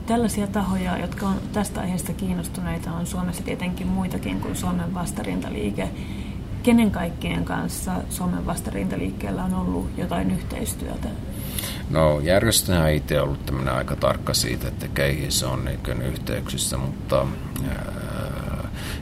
[0.06, 5.90] tällaisia tahoja, jotka on tästä aiheesta kiinnostuneita, on Suomessa tietenkin muitakin kuin Suomen vastarintaliike
[6.64, 11.08] kenen kaikkien kanssa Suomen vastarintaliikkeellä on ollut jotain yhteistyötä?
[11.90, 16.78] No järjestöhän on itse ollut tämmöinen aika tarkka siitä, että keihin se on niin yhteyksissä,
[16.78, 17.26] mutta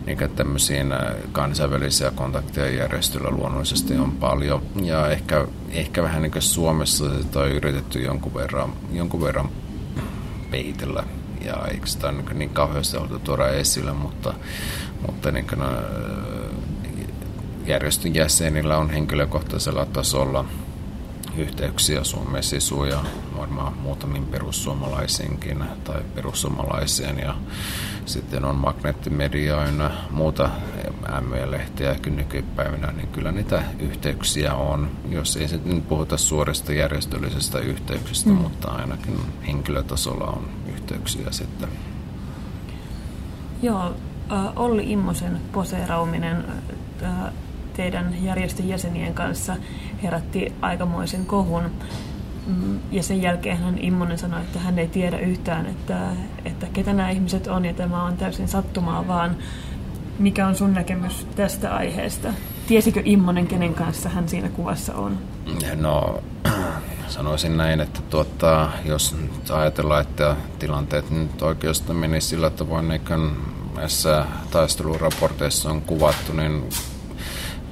[0.05, 0.85] niin tämmöisiä
[1.31, 4.61] kansainvälisiä kontakteja järjestöllä luonnollisesti on paljon.
[4.83, 9.49] Ja ehkä, ehkä vähän niin Suomessa sitä on yritetty jonkun verran, jonkun verran
[10.51, 11.03] peitellä
[11.45, 14.33] ja eikö sitä niin, niin kauheasti haluttu tuoda esille, mutta,
[15.07, 15.61] mutta niin kuin,
[17.65, 20.45] järjestön jäsenillä on henkilökohtaisella tasolla
[21.37, 23.03] yhteyksiä Suomen sisuun ja
[23.37, 27.35] varmaan muutamiin perussuomalaisiinkin tai perussuomalaiseen ja
[28.05, 30.49] sitten on magneettimedia ja muuta
[31.21, 34.91] MV-lehtiä nykypäivänä, niin kyllä niitä yhteyksiä on.
[35.09, 38.35] Jos ei sitten puhuta suorista järjestöllisestä yhteyksistä, mm.
[38.35, 41.69] mutta ainakin henkilötasolla on yhteyksiä sitten.
[43.61, 43.93] Joo,
[44.55, 46.45] Olli Immosen poseerauminen
[47.79, 49.55] teidän järjestön jäsenien kanssa
[50.03, 51.63] herätti aikamoisen kohun.
[52.47, 55.99] Mm, ja sen jälkeen hän Immonen sanoi, että hän ei tiedä yhtään, että,
[56.45, 59.37] että ketä nämä ihmiset on ja tämä on täysin sattumaa, vaan
[60.19, 62.27] mikä on sun näkemys tästä aiheesta?
[62.67, 65.17] Tiesikö Immonen, kenen kanssa hän siinä kuvassa on?
[65.75, 66.23] No,
[67.07, 69.15] sanoisin näin, että tuota, jos
[69.53, 73.01] ajatellaan, että tilanteet nyt oikeastaan meni sillä tavoin, niin
[73.75, 76.63] näissä taisteluraporteissa on kuvattu, niin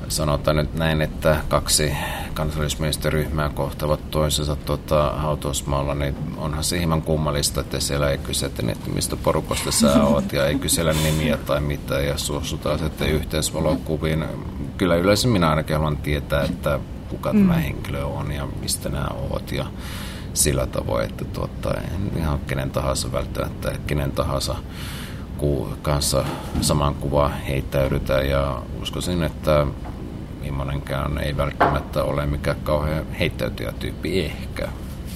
[0.07, 1.93] sanotaan nyt näin, että kaksi
[2.33, 8.89] kansallismiestöryhmää kohtavat toisensa tuota, hautausmaalla, niin onhan se hieman kummallista, että siellä ei kysytä, että
[8.89, 14.25] mistä porukasta sä oot, ja ei kysellä nimiä tai mitään, ja suostutaan sitten yhteisvalokuviin.
[14.77, 16.79] Kyllä yleensä minä ainakin haluan tietää, että
[17.09, 17.47] kuka mm.
[17.47, 19.65] tämä henkilö on ja mistä nämä oot, ja
[20.33, 24.55] sillä tavoin, että tuota, en ihan kenen tahansa välttämättä, kenen tahansa
[25.81, 26.25] kanssa
[26.61, 29.67] saman kuvaan heittäydytään ja uskoisin, että
[30.47, 34.67] Immonenkään ei välttämättä ole mikään kauhean heittäytyjätyyppi ehkä,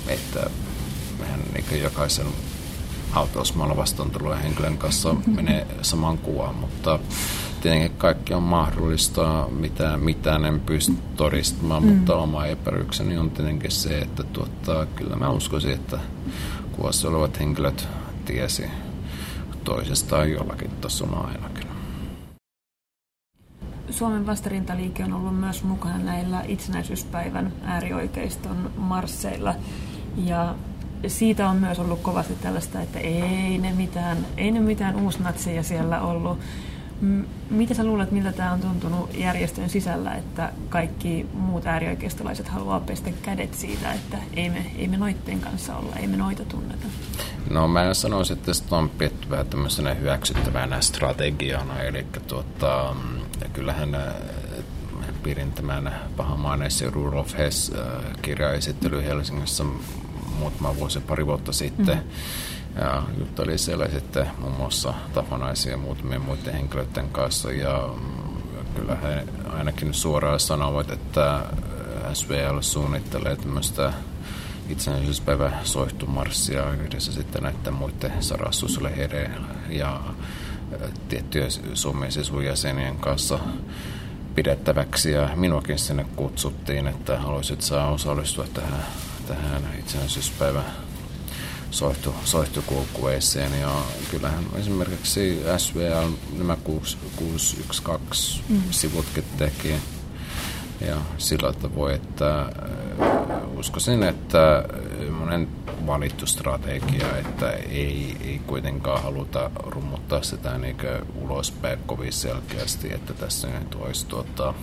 [0.08, 0.50] että
[1.30, 2.28] hän niin jokaisen
[3.12, 4.12] hautausmaalla vastaan
[4.44, 7.00] henkilön kanssa menee saman kuvaan, mutta
[7.62, 11.90] tietenkin kaikki on mahdollista, mitä, mitä en pysty todistamaan, mm.
[11.90, 16.00] mutta oma epärykseni on tietenkin se, että tuottaa, kyllä mä uskoisin, että
[16.72, 17.88] kuvassa olevat henkilöt
[18.26, 18.64] tiesi
[19.64, 21.61] toisestaan jollakin tasolla ainakin.
[23.92, 29.56] Suomen vastarintaliike on ollut myös mukana näillä itsenäisyyspäivän äärioikeiston marsseilla.
[30.18, 30.56] Ja
[31.08, 36.02] siitä on myös ollut kovasti tällaista, että ei ne mitään, ei ne mitään uusnatseja siellä
[36.02, 36.40] ollut.
[37.50, 43.12] Mitä sä luulet, miltä tämä on tuntunut järjestön sisällä, että kaikki muut äärioikeistolaiset haluaa pestä
[43.22, 46.88] kädet siitä, että ei me, ei me noitteen kanssa olla, ei me noita tunneta?
[47.50, 52.96] No mä sanoisin, että se on pidetty vähän tämmöisenä hyväksyttävänä strategiana, eli tuota,
[53.54, 54.14] kyllähän äh,
[55.24, 59.64] pidin tämän pahamaineisen Rule of Hess äh, kirjaesittely Helsingissä
[60.40, 61.98] muutama vuosi, pari vuotta sitten.
[61.98, 62.82] Mm-hmm.
[62.82, 67.52] Ja juttu oli siellä sitten muun muassa Tafonaisia ja muutamien muiden henkilöiden kanssa.
[67.52, 68.42] Ja mm,
[68.76, 69.24] kyllä he
[69.54, 71.46] ainakin suoraan sanovat, että
[72.14, 73.94] SVL suunnittelee tämmöistä
[74.70, 79.36] itsenäisyyspäivä soihtumarssia yhdessä sitten näiden muiden sarastuslehdeen
[79.70, 80.02] ja
[81.10, 83.40] tiettyjen Suomen sisujäsenien kanssa
[84.36, 85.12] pidettäväksi.
[85.12, 88.86] Ja minuakin sinne kutsuttiin, että haluaisit saa osallistua tähän,
[89.28, 90.66] tähän itsenäisyyspäivän
[91.72, 93.62] soihtu, soihtukulkueeseen.
[93.62, 93.72] Ja
[94.12, 98.62] kyllähän esimerkiksi SVL nämä 612 mm.
[98.72, 99.76] sivutkin teki
[100.88, 102.46] ja sillä tavoin, että
[103.58, 104.64] uskoisin, että
[105.10, 105.48] monen
[105.88, 110.78] valittu strategia, että ei, ei kuitenkaan haluta rummuttaa sitä niin
[111.16, 114.54] ulospäin kovin selkeästi, että tässä nyt olisi tuota,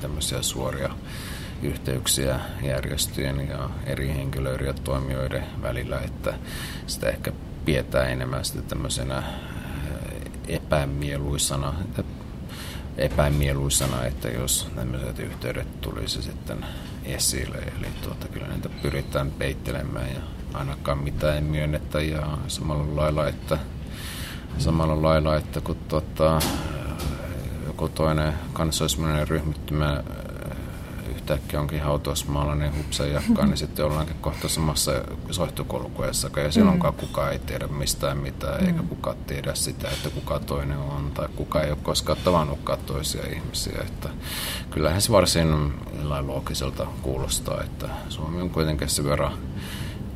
[0.00, 0.90] tämmöisiä suoria
[1.62, 6.34] yhteyksiä järjestöjen ja eri henkilöiden ja toimijoiden välillä, että
[6.86, 7.32] sitä ehkä
[7.64, 9.22] pidetään enemmän sitä tämmöisenä
[10.48, 11.74] epämieluisana,
[12.96, 16.66] epämieluisana, että jos tämmöiset yhteydet tulisi sitten
[17.04, 17.56] esille.
[17.56, 20.20] Eli tuota, kyllä niitä pyritään peittelemään ja
[20.54, 23.58] ainakaan mitään ei myönnetä ja samalla lailla, että
[24.58, 26.40] samalla lailla, että kun tuota,
[27.66, 30.02] joku toinen kansallismielinen ryhmittymä
[31.10, 34.92] yhtäkkiä onkin hautausmaalla, niin hupsen jakkaa, niin sitten ollaankin kohta samassa
[35.30, 37.00] soihtukulkuessa, ja silloinkaan mm.
[37.00, 38.66] kukaan ei tiedä mistään mitään, mm.
[38.66, 43.22] eikä kukaan tiedä sitä, että kuka toinen on, tai kuka ei ole koskaan tavannutkaan toisia
[43.26, 43.80] ihmisiä.
[43.80, 44.08] Että
[44.70, 45.74] kyllähän se varsin
[46.26, 49.32] loogiselta kuulostaa, että Suomi on kuitenkin sen verran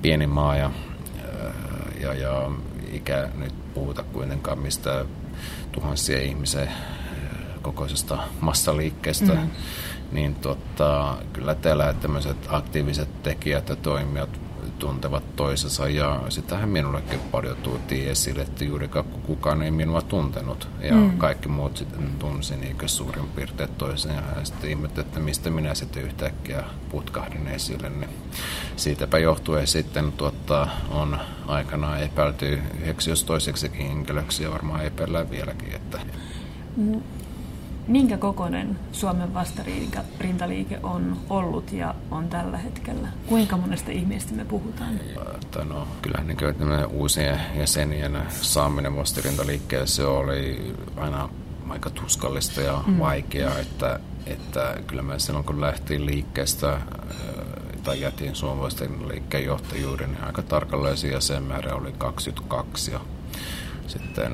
[0.02, 0.70] pieni maa, ja,
[2.00, 2.50] ja, ja
[2.92, 5.04] ikä nyt puhuta kuitenkaan mistä
[5.72, 6.68] tuhansia ihmisen
[7.62, 9.50] kokoisesta massaliikkeestä, mm
[10.12, 14.40] niin tota, kyllä täällä tämmöiset aktiiviset tekijät ja toimijat
[14.80, 20.94] tuntevat toisensa ja sitähän minullekin paljon tuotiin esille, että juurikaan kukaan ei minua tuntenut ja
[20.94, 21.18] mm.
[21.18, 26.02] kaikki muut sitten tunsi niin suurin piirtein toisen ja sitten ihmettä, että mistä minä sitten
[26.02, 28.10] yhtäkkiä putkahdin esille, niin
[28.76, 35.74] siitäpä johtuen sitten tuota, on aikanaan epäilty yhdeksi jos toiseksikin henkilöksi ja varmaan epäillään vieläkin,
[35.74, 35.98] että
[36.76, 37.02] mm
[37.90, 43.08] minkä kokoinen Suomen vastarintaliike on ollut ja on tällä hetkellä?
[43.26, 45.00] Kuinka monesta ihmisestä me puhutaan?
[45.34, 51.28] Että no, kyllähän niin uusien jäsenien saaminen vastarintaliikkeelle se oli aina
[51.68, 52.98] aika tuskallista ja mm.
[52.98, 56.80] vaikeaa, että, että kyllä me silloin kun lähtiin liikkeestä
[57.84, 63.00] tai jätin suomalaisten liikkeen johtajuuden, niin aika tarkalleen jäsenmäärä oli 22 ja
[63.86, 64.32] sitten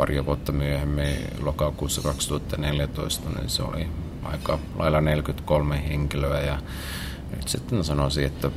[0.00, 3.88] pari vuotta myöhemmin, lokakuussa 2014, niin se oli
[4.22, 6.58] aika lailla 43 henkilöä ja
[7.36, 8.50] nyt sitten sanoisin, että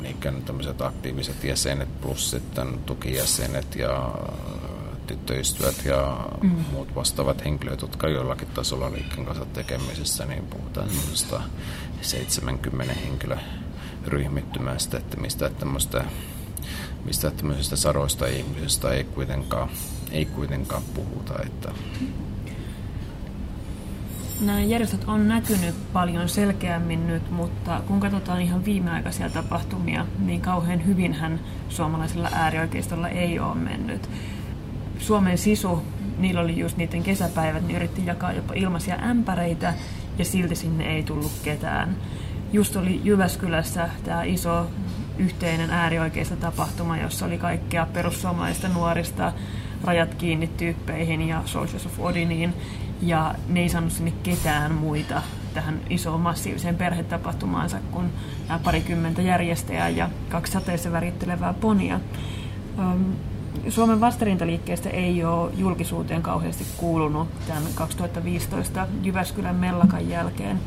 [0.00, 4.14] niin tämmöiset aktiiviset jäsenet plus sitten tukijäsenet ja
[5.06, 6.64] tyttöystävät ja mm.
[6.72, 11.42] muut vastaavat henkilöt, jotka jollakin tasolla liikkeen kanssa tekemisissä, niin puhutaan semmoisesta
[12.00, 16.04] 70 henkilöryhmittymästä, että mistä tämmöistä
[17.04, 19.68] mistä tämmöisistä sadoista ihmisistä ei kuitenkaan,
[20.12, 21.34] ei kuitenkaan puhuta.
[21.46, 21.72] Että
[24.40, 30.86] nämä järjestöt on näkynyt paljon selkeämmin nyt, mutta kun katsotaan ihan viimeaikaisia tapahtumia, niin kauhean
[30.86, 34.10] hyvinhän suomalaisella äärioikeistolla ei ole mennyt.
[34.98, 35.82] Suomen sisu,
[36.18, 39.74] niillä oli just niiden kesäpäivät, niin yritti jakaa jopa ilmaisia ämpäreitä
[40.18, 41.96] ja silti sinne ei tullut ketään.
[42.52, 44.66] Just oli Jyväskylässä tämä iso
[45.18, 49.32] yhteinen äärioikeista tapahtuma, jossa oli kaikkea perussuomalaista nuorista
[49.84, 52.54] rajat kiinni tyyppeihin ja Soldiers of Odiniin
[53.02, 55.22] ja ne ei saanut sinne ketään muita
[55.54, 58.12] tähän isoon massiiviseen perhetapahtumaansa kuin
[58.48, 62.00] nämä parikymmentä järjestäjää ja kaksi sateessa värittelevää ponia.
[63.68, 70.60] Suomen vastarintaliikkeestä ei ole julkisuuteen kauheasti kuulunut tämän 2015 Jyväskylän mellakan jälkeen.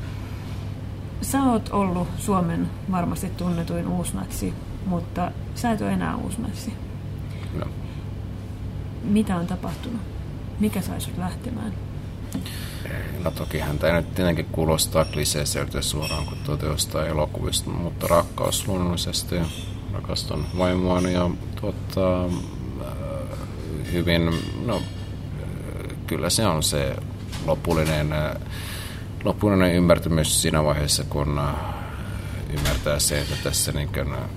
[1.22, 4.54] Sä oot ollut Suomen varmasti tunnetuin uusnatsi,
[4.86, 6.74] mutta sä et ole enää uusnatsi.
[7.60, 7.66] No.
[9.04, 10.02] Mitä on tapahtunut?
[10.60, 11.74] Mikä sai sut lähtemään?
[13.24, 19.36] No tokihan tämä nyt tietenkin kuulostaa kliseeseltä suoraan kuin tuota elokuvista, mutta rakkaus luonnollisesti.
[19.94, 21.30] Rakastan vaimoani ja
[21.62, 22.30] tuota,
[23.92, 24.32] hyvin,
[24.66, 24.82] no
[26.08, 26.96] kyllä se on se
[27.46, 28.10] lopullinen,
[29.24, 31.42] lopullinen ymmärtymys siinä vaiheessa, kun
[32.50, 33.90] ymmärtää se, että tässä niin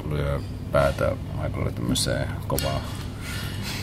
[0.09, 0.41] lyö
[0.73, 2.81] päätä aika tämmöiseen kovaa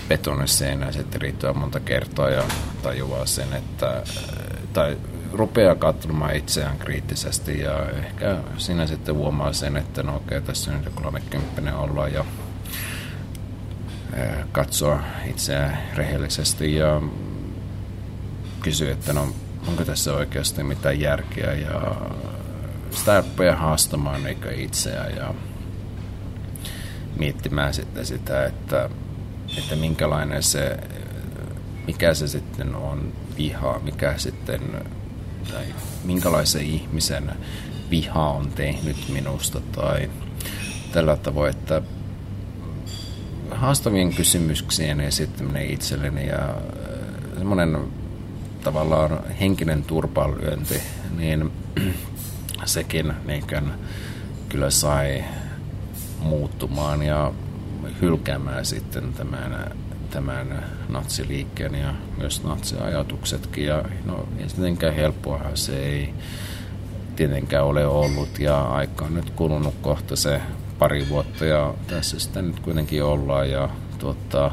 [0.07, 2.43] betoniseinään sitten riittää monta kertaa ja
[2.83, 4.03] tajuaa sen, että
[4.73, 4.97] tai
[5.33, 10.71] rupeaa katsomaan itseään kriittisesti ja ehkä siinä sitten huomaa sen, että no okei, okay, tässä
[10.71, 12.25] on nyt 30 olla ja
[14.51, 14.99] katsoa
[15.29, 17.01] itseään rehellisesti ja
[18.61, 19.27] kysyä, että no
[19.67, 21.95] onko tässä oikeasti mitään järkeä ja
[22.91, 24.21] sitä rupeaa haastamaan
[24.55, 25.33] itseään ja
[27.17, 28.89] miettimään sitten sitä, että
[29.57, 30.77] että minkälainen se,
[31.87, 34.61] mikä se sitten on viha, mikä sitten,
[35.51, 35.65] tai
[36.03, 37.31] minkälaisen ihmisen
[37.89, 40.09] viha on tehnyt minusta tai
[40.91, 41.81] tällä tavoin, että
[43.51, 47.77] haastavien kysymyksien esittäminen itselleni ja äh, semmoinen
[48.63, 50.81] tavallaan henkinen turpalyönti,
[51.17, 51.51] niin
[52.65, 53.43] sekin niin
[54.49, 55.23] kyllä sai
[56.19, 57.31] muuttumaan ja
[58.01, 59.71] hylkäämään sitten tämän,
[60.09, 63.65] tämän natsiliikkeen ja myös natsiajatuksetkin.
[63.65, 66.13] Ja no, ei tietenkään helppoahan se ei
[67.15, 68.39] tietenkään ole ollut.
[68.39, 70.41] Ja aika on nyt kulunut kohta se
[70.79, 73.49] pari vuotta ja tässä sitten nyt kuitenkin ollaan.
[73.49, 73.69] Ja
[73.99, 74.51] tuota,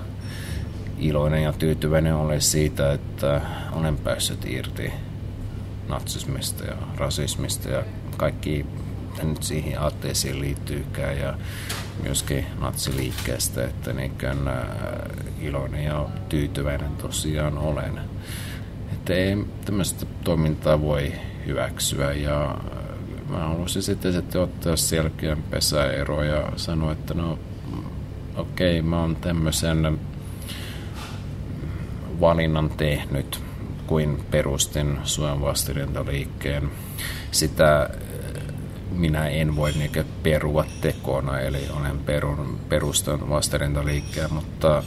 [0.99, 3.41] iloinen ja tyytyväinen olen siitä, että
[3.73, 4.93] olen päässyt irti
[5.89, 7.83] natsismista ja rasismista ja
[8.17, 8.67] kaikki
[9.23, 11.19] nyt siihen aatteisiin liittyykään.
[11.19, 11.35] Ja
[12.03, 14.39] myöskin natsiliikkeestä, että niinkään
[15.41, 18.01] iloinen ja tyytyväinen tosiaan olen.
[18.93, 21.13] Että ei tämmöistä toimintaa voi
[21.47, 22.59] hyväksyä ja
[23.31, 27.39] mä haluaisin sitten, sitten ottaa selkeän pesäero ja sanoa, että no
[28.37, 29.99] okei, okay, mä oon tämmöisen
[32.21, 33.43] valinnan tehnyt,
[33.87, 36.71] kuin perustin Suomen vastirintaliikkeen.
[37.31, 37.91] Sitä
[38.91, 44.83] minä en voi niinkö perua tekona, eli olen perun, perustanut vastarintaliikkeen, mutta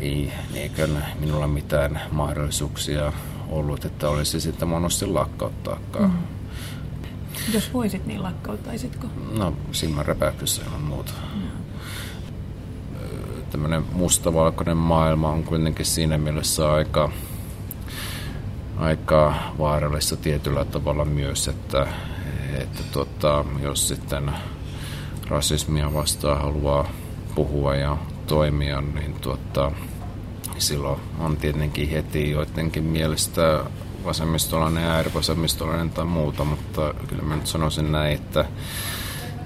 [0.00, 0.88] ei niinkö
[1.20, 3.12] minulla mitään mahdollisuuksia
[3.48, 6.10] ollut, että olisi sitten monesti lakkauttaakaan.
[6.10, 6.18] Mm.
[7.52, 9.06] Jos voisit, niin lakkauttaisitko?
[9.38, 11.12] No, silmän repäyksessä on muuta.
[11.34, 11.42] Mm.
[13.50, 17.10] Tämmöinen mustavalkoinen maailma on kuitenkin siinä mielessä aika,
[18.76, 21.86] aika vaarallista tietyllä tavalla myös, että
[22.62, 24.32] että tota, jos sitten
[25.28, 26.88] rasismia vastaan haluaa
[27.34, 27.96] puhua ja
[28.26, 29.72] toimia, niin tota,
[30.58, 33.64] silloin on tietenkin heti joidenkin mielestä
[34.04, 38.44] vasemmistolainen, äärivasemmistolainen tai muuta, mutta kyllä mä nyt sanoisin näin, että,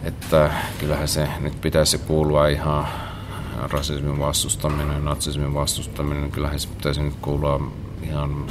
[0.04, 2.88] että kyllähän se nyt pitäisi kuulua ihan
[3.70, 7.70] rasismin vastustaminen, natsismin vastustaminen, kyllähän se pitäisi nyt kuulua
[8.02, 8.46] ihan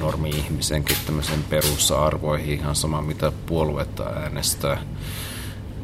[0.00, 4.78] normi-ihmisenkin tämmöisen perusarvoihin ihan sama mitä puoluetta äänestää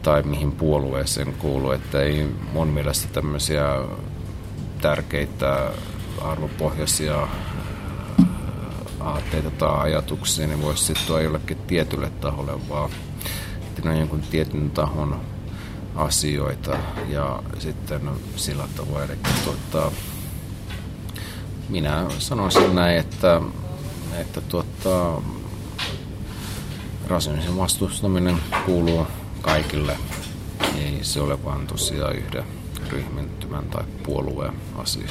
[0.03, 3.65] tai mihin puolueeseen kuuluu, että ei mun mielestä tämmöisiä
[4.81, 5.71] tärkeitä
[6.21, 7.29] arvopohjaisia
[9.01, 12.91] aatteita tai ajatuksia, niin voisi sittua jollekin tietylle taholle, vaan
[13.63, 15.21] että ne on jonkun tietyn tahon
[15.95, 16.77] asioita
[17.09, 19.93] ja sitten sillä tavoin, eli tuota,
[21.69, 23.41] minä sanoisin näin, että,
[24.21, 25.23] että tuota,
[27.07, 28.37] rasismin vastustaminen
[28.67, 29.07] kuuluu
[29.41, 29.97] kaikille.
[30.77, 32.45] Ei se ole vain tosiaan yhden
[32.89, 35.09] ryhmittymän tai puolueen asia.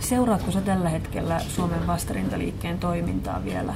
[0.00, 3.74] Seuraatko sä tällä hetkellä Suomen vastarintaliikkeen toimintaa vielä?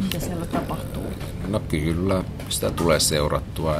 [0.00, 1.02] Mitä siellä tapahtuu?
[1.48, 3.76] No kyllä, sitä tulee seurattua.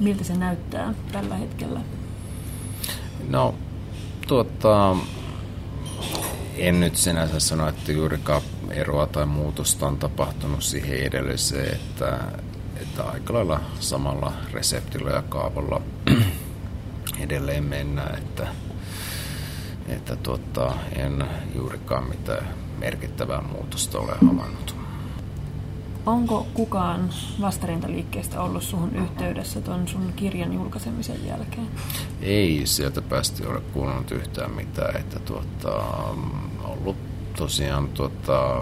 [0.00, 1.80] Miltä se näyttää tällä hetkellä?
[3.28, 3.54] No,
[4.28, 4.96] tuota,
[6.58, 12.18] en nyt sinänsä sano, että juurikaan eroa tai muutosta on tapahtunut siihen edelliseen, että,
[12.76, 15.80] että aika lailla samalla reseptillä ja kaavalla
[17.24, 18.46] edelleen mennään, että,
[19.88, 22.48] että tuota, en juurikaan mitään
[22.78, 24.77] merkittävää muutosta ole havainnut.
[26.08, 31.66] Onko kukaan vastarintaliikkeestä ollut suhun yhteydessä tuon sun kirjan julkaisemisen jälkeen?
[32.22, 35.84] Ei sieltä päästi ole kuulunut yhtään mitään, että tuota,
[36.64, 36.96] ollut
[37.36, 38.60] tosiaan tuota,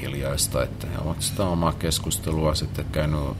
[0.00, 3.36] hiljaista, että he ovat sitä omaa keskustelua sitten käynyt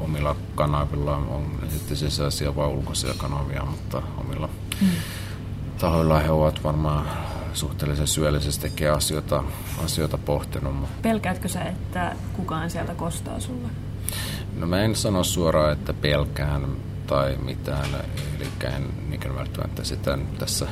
[0.00, 4.48] omilla kanavilla, on sitten sisäisiä vai ulkoisia kanavia, mutta omilla
[4.80, 4.88] hmm.
[5.78, 7.06] tahoilla he ovat varmaan
[7.58, 9.44] suhteellisen syöllisestikin asioita,
[9.84, 10.74] asioita pohtinut.
[11.02, 13.68] Pelkäätkö sä, että kukaan sieltä kostaa sulle?
[14.56, 16.66] No mä en sano suoraan, että pelkään
[17.06, 17.88] tai mitään,
[18.36, 20.66] eli en niin välttämättä sitä tässä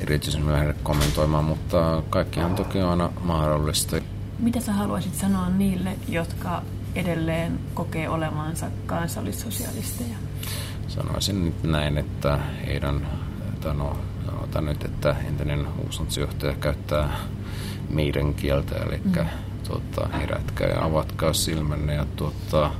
[0.00, 3.96] erityisen lähde kommentoimaan, mutta kaikkihan toki on aina mahdollista.
[4.38, 6.62] Mitä sä haluaisit sanoa niille, jotka
[6.94, 10.16] edelleen kokee olevansa kansallissosialisteja?
[10.88, 13.08] Sanoisin nyt näin, että heidän,
[13.54, 13.96] että no,
[14.52, 17.16] sanotaan nyt, että entinen uusnatsijohtaja käyttää
[17.90, 19.26] meidän kieltä, eli mm.
[19.68, 22.70] tuota, herätkää ja avatkaa silmänne ja tuota,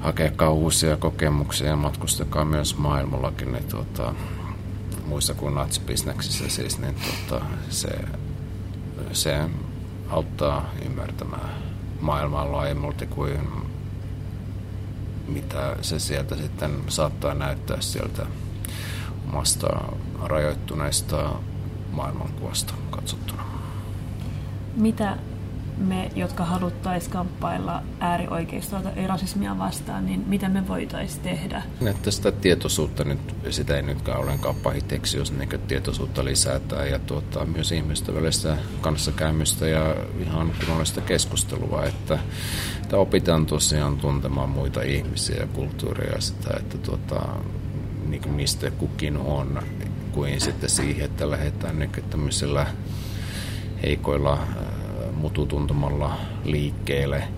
[0.00, 3.52] hakekaa uusia kokemuksia ja matkustakaa myös maailmallakin.
[3.52, 4.14] Niin, tuota,
[5.06, 7.88] muissa kuin natsibisneksissä siis, niin tuota, se,
[9.12, 9.48] se
[10.08, 11.50] auttaa ymmärtämään
[12.00, 13.40] maailmaa laajemmalti kuin
[15.28, 18.26] mitä se sieltä sitten saattaa näyttää sieltä
[19.28, 19.66] omasta
[20.22, 21.32] rajoittuneesta
[21.92, 23.42] maailmankuvasta katsottuna.
[24.76, 25.16] Mitä
[25.78, 31.62] me, jotka haluttaisiin kamppailla äärioikeistoa tai rasismia vastaan, niin mitä me voitaisiin tehdä?
[31.86, 37.44] Että sitä tietoisuutta nyt, sitä ei nytkään ollenkaan pahiteksi, jos niin tietoisuutta lisätään ja tuottaa
[37.44, 42.18] myös ihmisten välistä kanssakäymistä ja ihan kunnollista keskustelua, että,
[42.82, 47.22] että opitaan tosiaan tuntemaan muita ihmisiä ja kulttuuria ja sitä, että tuota,
[48.10, 49.62] niin kuin mistä kukin on,
[50.12, 52.66] kuin sitten siihen, että lähdetään niin tämmöisellä
[53.82, 57.28] heikoilla äh, mututuntumalla liikkeelle,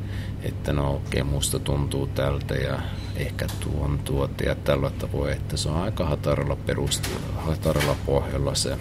[0.43, 2.79] että no okei, okay, musta tuntuu tältä ja
[3.17, 8.79] ehkä tuon tuot ja tällä tavoin, että se on aika hataralla, perust, hataralla pohjalla se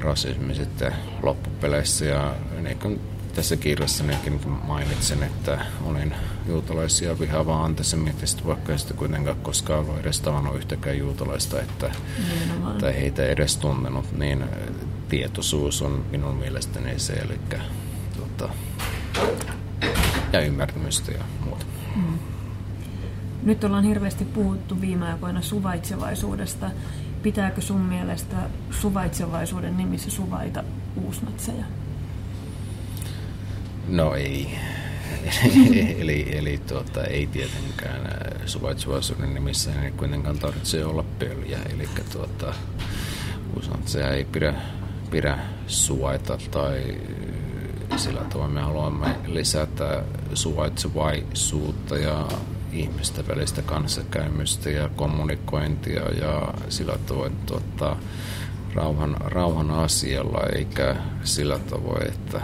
[0.00, 0.92] rasismi sitten
[1.22, 3.00] loppupeleissä ja niin
[3.38, 4.04] tässä kirjassa
[4.66, 6.14] mainitsen, että olin
[6.48, 11.90] juutalaisia vihaava antisemitistä, vaikka ei sitä kuitenkaan koskaan ollut edes tavannut yhtäkään juutalaista, että,
[12.80, 14.44] tai heitä edes tuntenut, niin
[15.08, 17.38] tietoisuus on minun mielestäni se, eli
[18.16, 18.54] tuota,
[20.32, 21.66] ja ymmärtämystä ja muuta.
[21.96, 22.18] Mm.
[23.42, 26.70] Nyt ollaan hirveästi puhuttu viime aikoina suvaitsevaisuudesta.
[27.22, 28.36] Pitääkö sun mielestä
[28.70, 30.64] suvaitsevaisuuden nimissä suvaita
[30.96, 31.64] uusmatseja?
[33.88, 34.58] No ei.
[36.00, 41.58] eli eli tuota, ei tietenkään äh, suvaitsevaisuuden nimissä ei kuitenkaan tarvitse olla pöljä.
[41.74, 42.54] Eli tuota,
[43.86, 44.54] se ei pidä,
[45.10, 46.94] pidä suvaita tai
[47.96, 50.02] sillä tavoin me haluamme lisätä
[50.34, 52.28] suvaitsevaisuutta ja
[52.72, 57.96] ihmisten välistä kanssakäymistä ja kommunikointia ja sillä tavoin tuota,
[58.74, 62.40] rauhan, rauhan asialla eikä sillä tavoin, että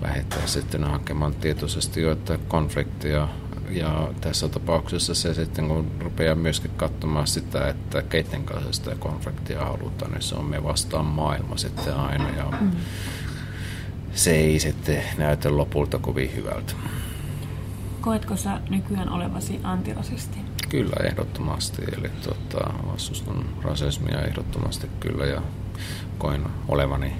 [0.00, 3.28] lähettää sitten hakemaan tietoisesti joita konflikteja.
[3.70, 9.64] Ja tässä tapauksessa se sitten, kun rupeaa myöskin katsomaan sitä, että keiden kanssa sitä konfliktia
[9.64, 12.30] halutaan, niin se on me vastaan maailma sitten aina.
[12.30, 12.70] Ja mm.
[14.14, 16.72] se ei sitten näytä lopulta kovin hyvältä.
[18.00, 20.38] Koetko sä nykyään olevasi antirasisti?
[20.68, 21.82] Kyllä, ehdottomasti.
[21.98, 25.42] Eli tuota, vastustan rasismia ehdottomasti kyllä ja
[26.18, 27.12] koin olevani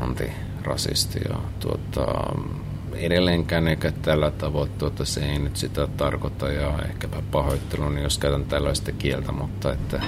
[0.00, 0.32] anti
[0.64, 1.20] rasisti.
[1.28, 2.06] Ja, tuota,
[2.94, 8.44] edelleenkään eikä tällä tavoin, tuota, se ei nyt sitä tarkoita ja ehkäpä pahoittelun, jos käytän
[8.44, 10.00] tällaista kieltä, mutta että,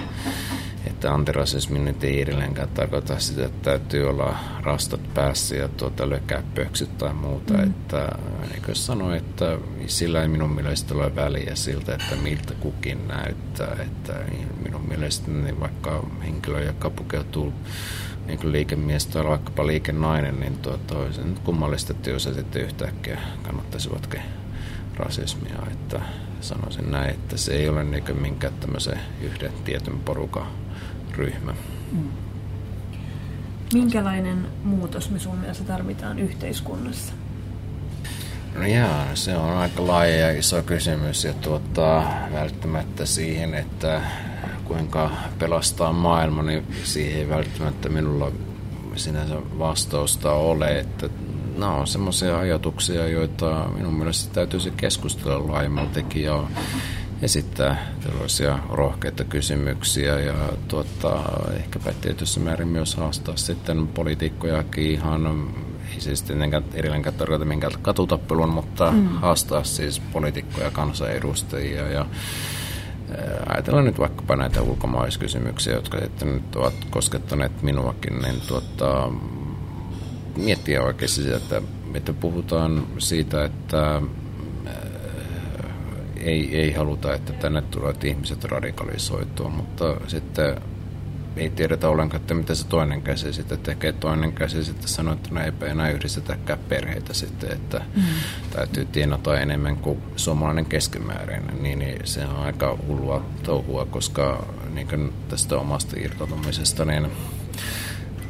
[0.87, 6.43] että antirasismi nyt ei edelleenkään tarkoita sitä, että täytyy olla rastat päässä ja tuota, lökää
[6.55, 7.55] pöksyt tai muuta.
[7.55, 7.63] Mm.
[7.63, 8.09] Että,
[8.51, 13.77] niin sanoin, että sillä ei minun mielestä ole väliä siltä, että miltä kukin näyttää.
[13.83, 14.13] Että
[14.65, 17.53] minun mielestäni niin vaikka henkilö, joka pukeutuu
[18.27, 23.21] niin kuin liikemies tai vaikkapa liikenainen, niin tuota, olisi nyt kummallista, että jos sitten yhtäkkiä
[23.43, 24.23] kannattaisivatkin
[24.97, 25.59] rasismia.
[25.73, 26.01] Että
[26.41, 30.66] sanoisin näin, että se ei ole niin minkään tämmöisen yhden tietyn porukan
[31.17, 31.55] ryhmä.
[31.93, 32.09] Mm.
[33.73, 37.13] Minkälainen muutos me sun mielestä tarvitaan yhteiskunnassa?
[38.55, 44.01] No jaa, se on aika laaja ja iso kysymys ja tuota, välttämättä siihen, että
[44.65, 48.33] kuinka pelastaa maailma, niin siihen ei välttämättä minulla
[48.97, 51.09] sinänsä vastausta ole, että
[51.57, 56.45] nämä on semmoisia ajatuksia, joita minun mielestä täytyisi keskustella laajemmaltikin ja
[57.23, 60.35] esittää tällaisia rohkeita kysymyksiä ja
[60.69, 61.23] tuota,
[61.57, 65.27] ehkäpä tietyssä määrin myös haastaa sitten poliitikkojakin ihan
[65.95, 69.09] ei siis tietenkään edelleenkään tarkoita minkään katutappelun, mutta mm.
[69.09, 72.07] haastaa siis poliitikkoja, kansanedustajia ja
[73.47, 79.09] ajatellaan nyt vaikkapa näitä ulkomaiskysymyksiä, jotka sitten nyt ovat koskettaneet minuakin, niin tuota,
[80.37, 81.63] miettiä oikeasti sitä, että,
[81.95, 84.03] että puhutaan siitä, että
[86.27, 90.57] ei, ei haluta, että tänne tulevat ihmiset radikalisoitua, mutta sitten
[91.37, 93.93] ei tiedetä ollenkaan, että mitä se toinen käsi sitten tekee.
[93.93, 98.03] Toinen käsi sitten sanoo, että no eipä enää yhdistetäkään perheitä sitten, että mm.
[98.51, 101.63] täytyy tienata enemmän kuin suomalainen keskimäärin.
[101.63, 107.11] Niin, niin se on aika hullua touhua, koska niin tästä omasta irtautumisesta, niin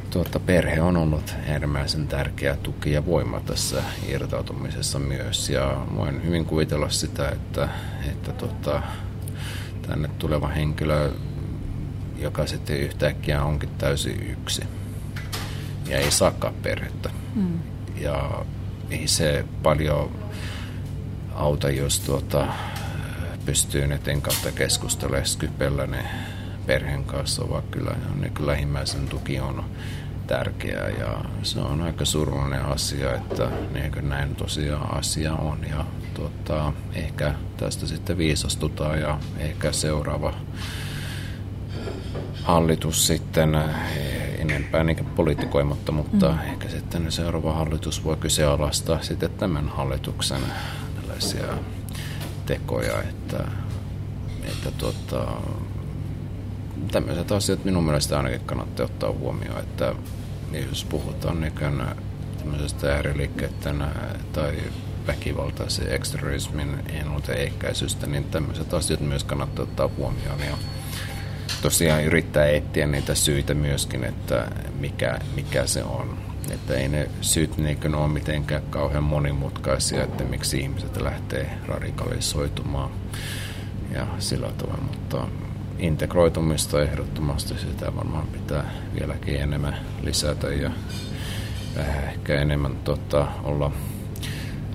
[0.09, 5.49] tuota, perhe on ollut äärimmäisen tärkeä tuki ja voima tässä irtautumisessa myös.
[5.49, 7.69] Ja voin hyvin kuvitella sitä, että,
[8.11, 8.81] että tuota,
[9.87, 11.11] tänne tuleva henkilö,
[12.17, 14.63] joka sitten yhtäkkiä onkin täysin yksi
[15.87, 17.09] ja ei saakaan perhettä.
[17.35, 17.59] Mm.
[17.97, 18.45] Ja
[18.89, 20.11] ei se paljon
[21.35, 22.47] auta, jos tuota,
[23.45, 26.05] pystyy neten kautta keskustelemaan Skypellä ne
[26.67, 29.63] perheen kanssa, vaan kyllä niin kyllä lähimmäisen tuki on
[30.27, 36.73] tärkeää ja se on aika surullinen asia, että niin näin tosiaan asia on ja tuota,
[36.93, 40.33] ehkä tästä sitten viisastutaan ja ehkä seuraava
[42.43, 46.39] hallitus sitten eh, enempää niin politikoimatta, mutta mm.
[46.39, 50.41] ehkä sitten seuraava hallitus voi kyseenalaistaa sitten tämän hallituksen
[51.01, 51.47] tällaisia
[52.45, 53.43] tekoja, että,
[54.43, 55.27] että tuota,
[56.91, 59.95] tämmöiset asiat minun mielestä ainakin kannattaa ottaa huomioon, että
[60.69, 61.53] jos puhutaan niin
[62.37, 63.83] tämmöisestä ääriliikkeiden
[64.33, 64.57] tai
[65.07, 70.39] väkivaltaisen ekstremismin ennaltaehkäisystä, niin tämmöiset asiat myös kannattaa ottaa huomioon.
[70.39, 70.57] Ja
[71.61, 76.17] tosiaan yrittää etsiä niitä syitä myöskin, että mikä, mikä se on.
[76.51, 82.91] Että ei ne syyt niin ole mitenkään kauhean monimutkaisia, että miksi ihmiset lähtee radikalisoitumaan
[83.93, 85.27] ja sillä tavalla, mutta
[85.79, 90.71] integroitumista ehdottomasti sitä varmaan pitää vieläkin enemmän lisätä ja
[92.07, 93.71] ehkä enemmän tota, olla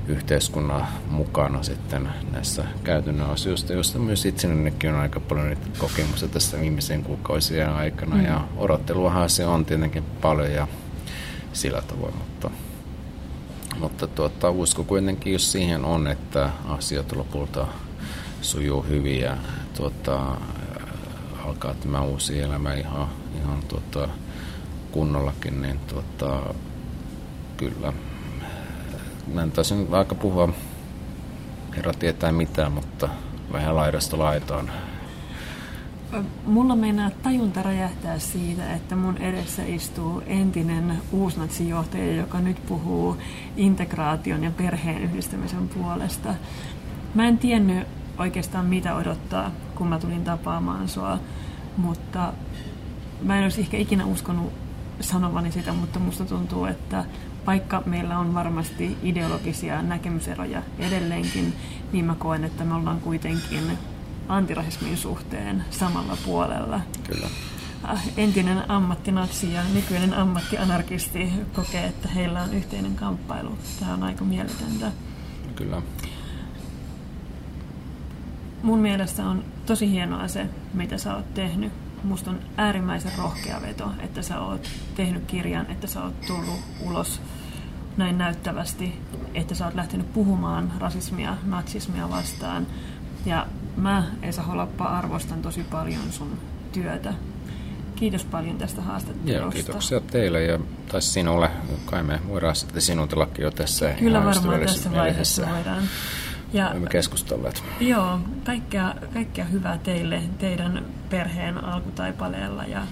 [0.06, 6.60] yhteiskunnan mukana sitten näissä käytännön asioista, joista myös itsenäinenkin on aika paljon nyt kokemusta tässä
[6.60, 8.16] viimeisen kuukausien aikana.
[8.16, 8.24] Mm.
[8.24, 10.68] Ja odotteluahan se on tietenkin paljon ja
[11.52, 12.50] sillä tavoin, mutta,
[13.78, 17.66] mutta tuota, usko kuitenkin, jos siihen on, että asiat lopulta
[18.42, 19.36] sujuu hyvin ja
[19.76, 20.36] tuota,
[21.46, 23.08] alkaa tämä uusi elämä ihan,
[23.42, 24.08] ihan tuota,
[24.92, 26.54] kunnollakin, niin tuota,
[27.56, 27.92] kyllä.
[29.34, 30.48] Mä en taisin aika puhua
[31.76, 33.08] herra tietää mitään, mutta
[33.52, 34.70] vähän laidasta laitaan.
[36.46, 43.16] Mulla meinaa tajunta räjähtää siitä, että mun edessä istuu entinen uusnatsijohtaja, joka nyt puhuu
[43.56, 46.34] integraation ja perheen yhdistämisen puolesta.
[47.14, 47.86] Mä en tiennyt
[48.18, 49.50] oikeastaan mitä odottaa,
[49.82, 51.18] kun mä tulin tapaamaan sua,
[51.76, 52.32] mutta
[53.22, 54.52] mä en olisi ehkä ikinä uskonut
[55.00, 57.04] sanovani sitä, mutta musta tuntuu, että
[57.46, 61.54] vaikka meillä on varmasti ideologisia näkemyseroja edelleenkin,
[61.92, 63.78] niin mä koen, että me ollaan kuitenkin
[64.28, 66.80] antirasismin suhteen samalla puolella.
[67.06, 67.26] Kyllä.
[67.84, 73.58] Äh, entinen ammattinatsi ja nykyinen ammattianarkisti kokee, että heillä on yhteinen kamppailu.
[73.80, 74.92] Tämä on aika mieletöntä.
[75.54, 75.82] Kyllä
[78.62, 81.72] mun mielestä on tosi hienoa se, mitä sä oot tehnyt.
[82.04, 87.20] Musta on äärimmäisen rohkea veto, että sä oot tehnyt kirjan, että sä oot tullut ulos
[87.96, 89.00] näin näyttävästi,
[89.34, 92.66] että sä oot lähtenyt puhumaan rasismia, natsismia vastaan.
[93.26, 93.46] Ja
[93.76, 96.38] mä, Esa Holappa, arvostan tosi paljon sun
[96.72, 97.14] työtä.
[97.96, 99.32] Kiitos paljon tästä haastattelusta.
[99.32, 100.58] Joo, kiitoksia teille ja
[100.88, 101.50] taisi sinulle.
[101.84, 105.82] Kai me voidaan sitten sinutellakin jo tässä Kyllä varmaan tässä vaiheessa voidaan.
[106.52, 107.62] Ja, Olemme keskustelleet.
[107.80, 112.86] Joo, kaikkea, kaikkea hyvää teille, teidän perheen alkutaipaleella ja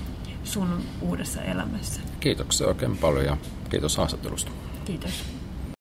[0.44, 2.00] sun uudessa elämässä.
[2.20, 3.36] Kiitoksia oikein paljon ja
[3.70, 4.50] kiitos haastattelusta.
[4.84, 5.24] Kiitos.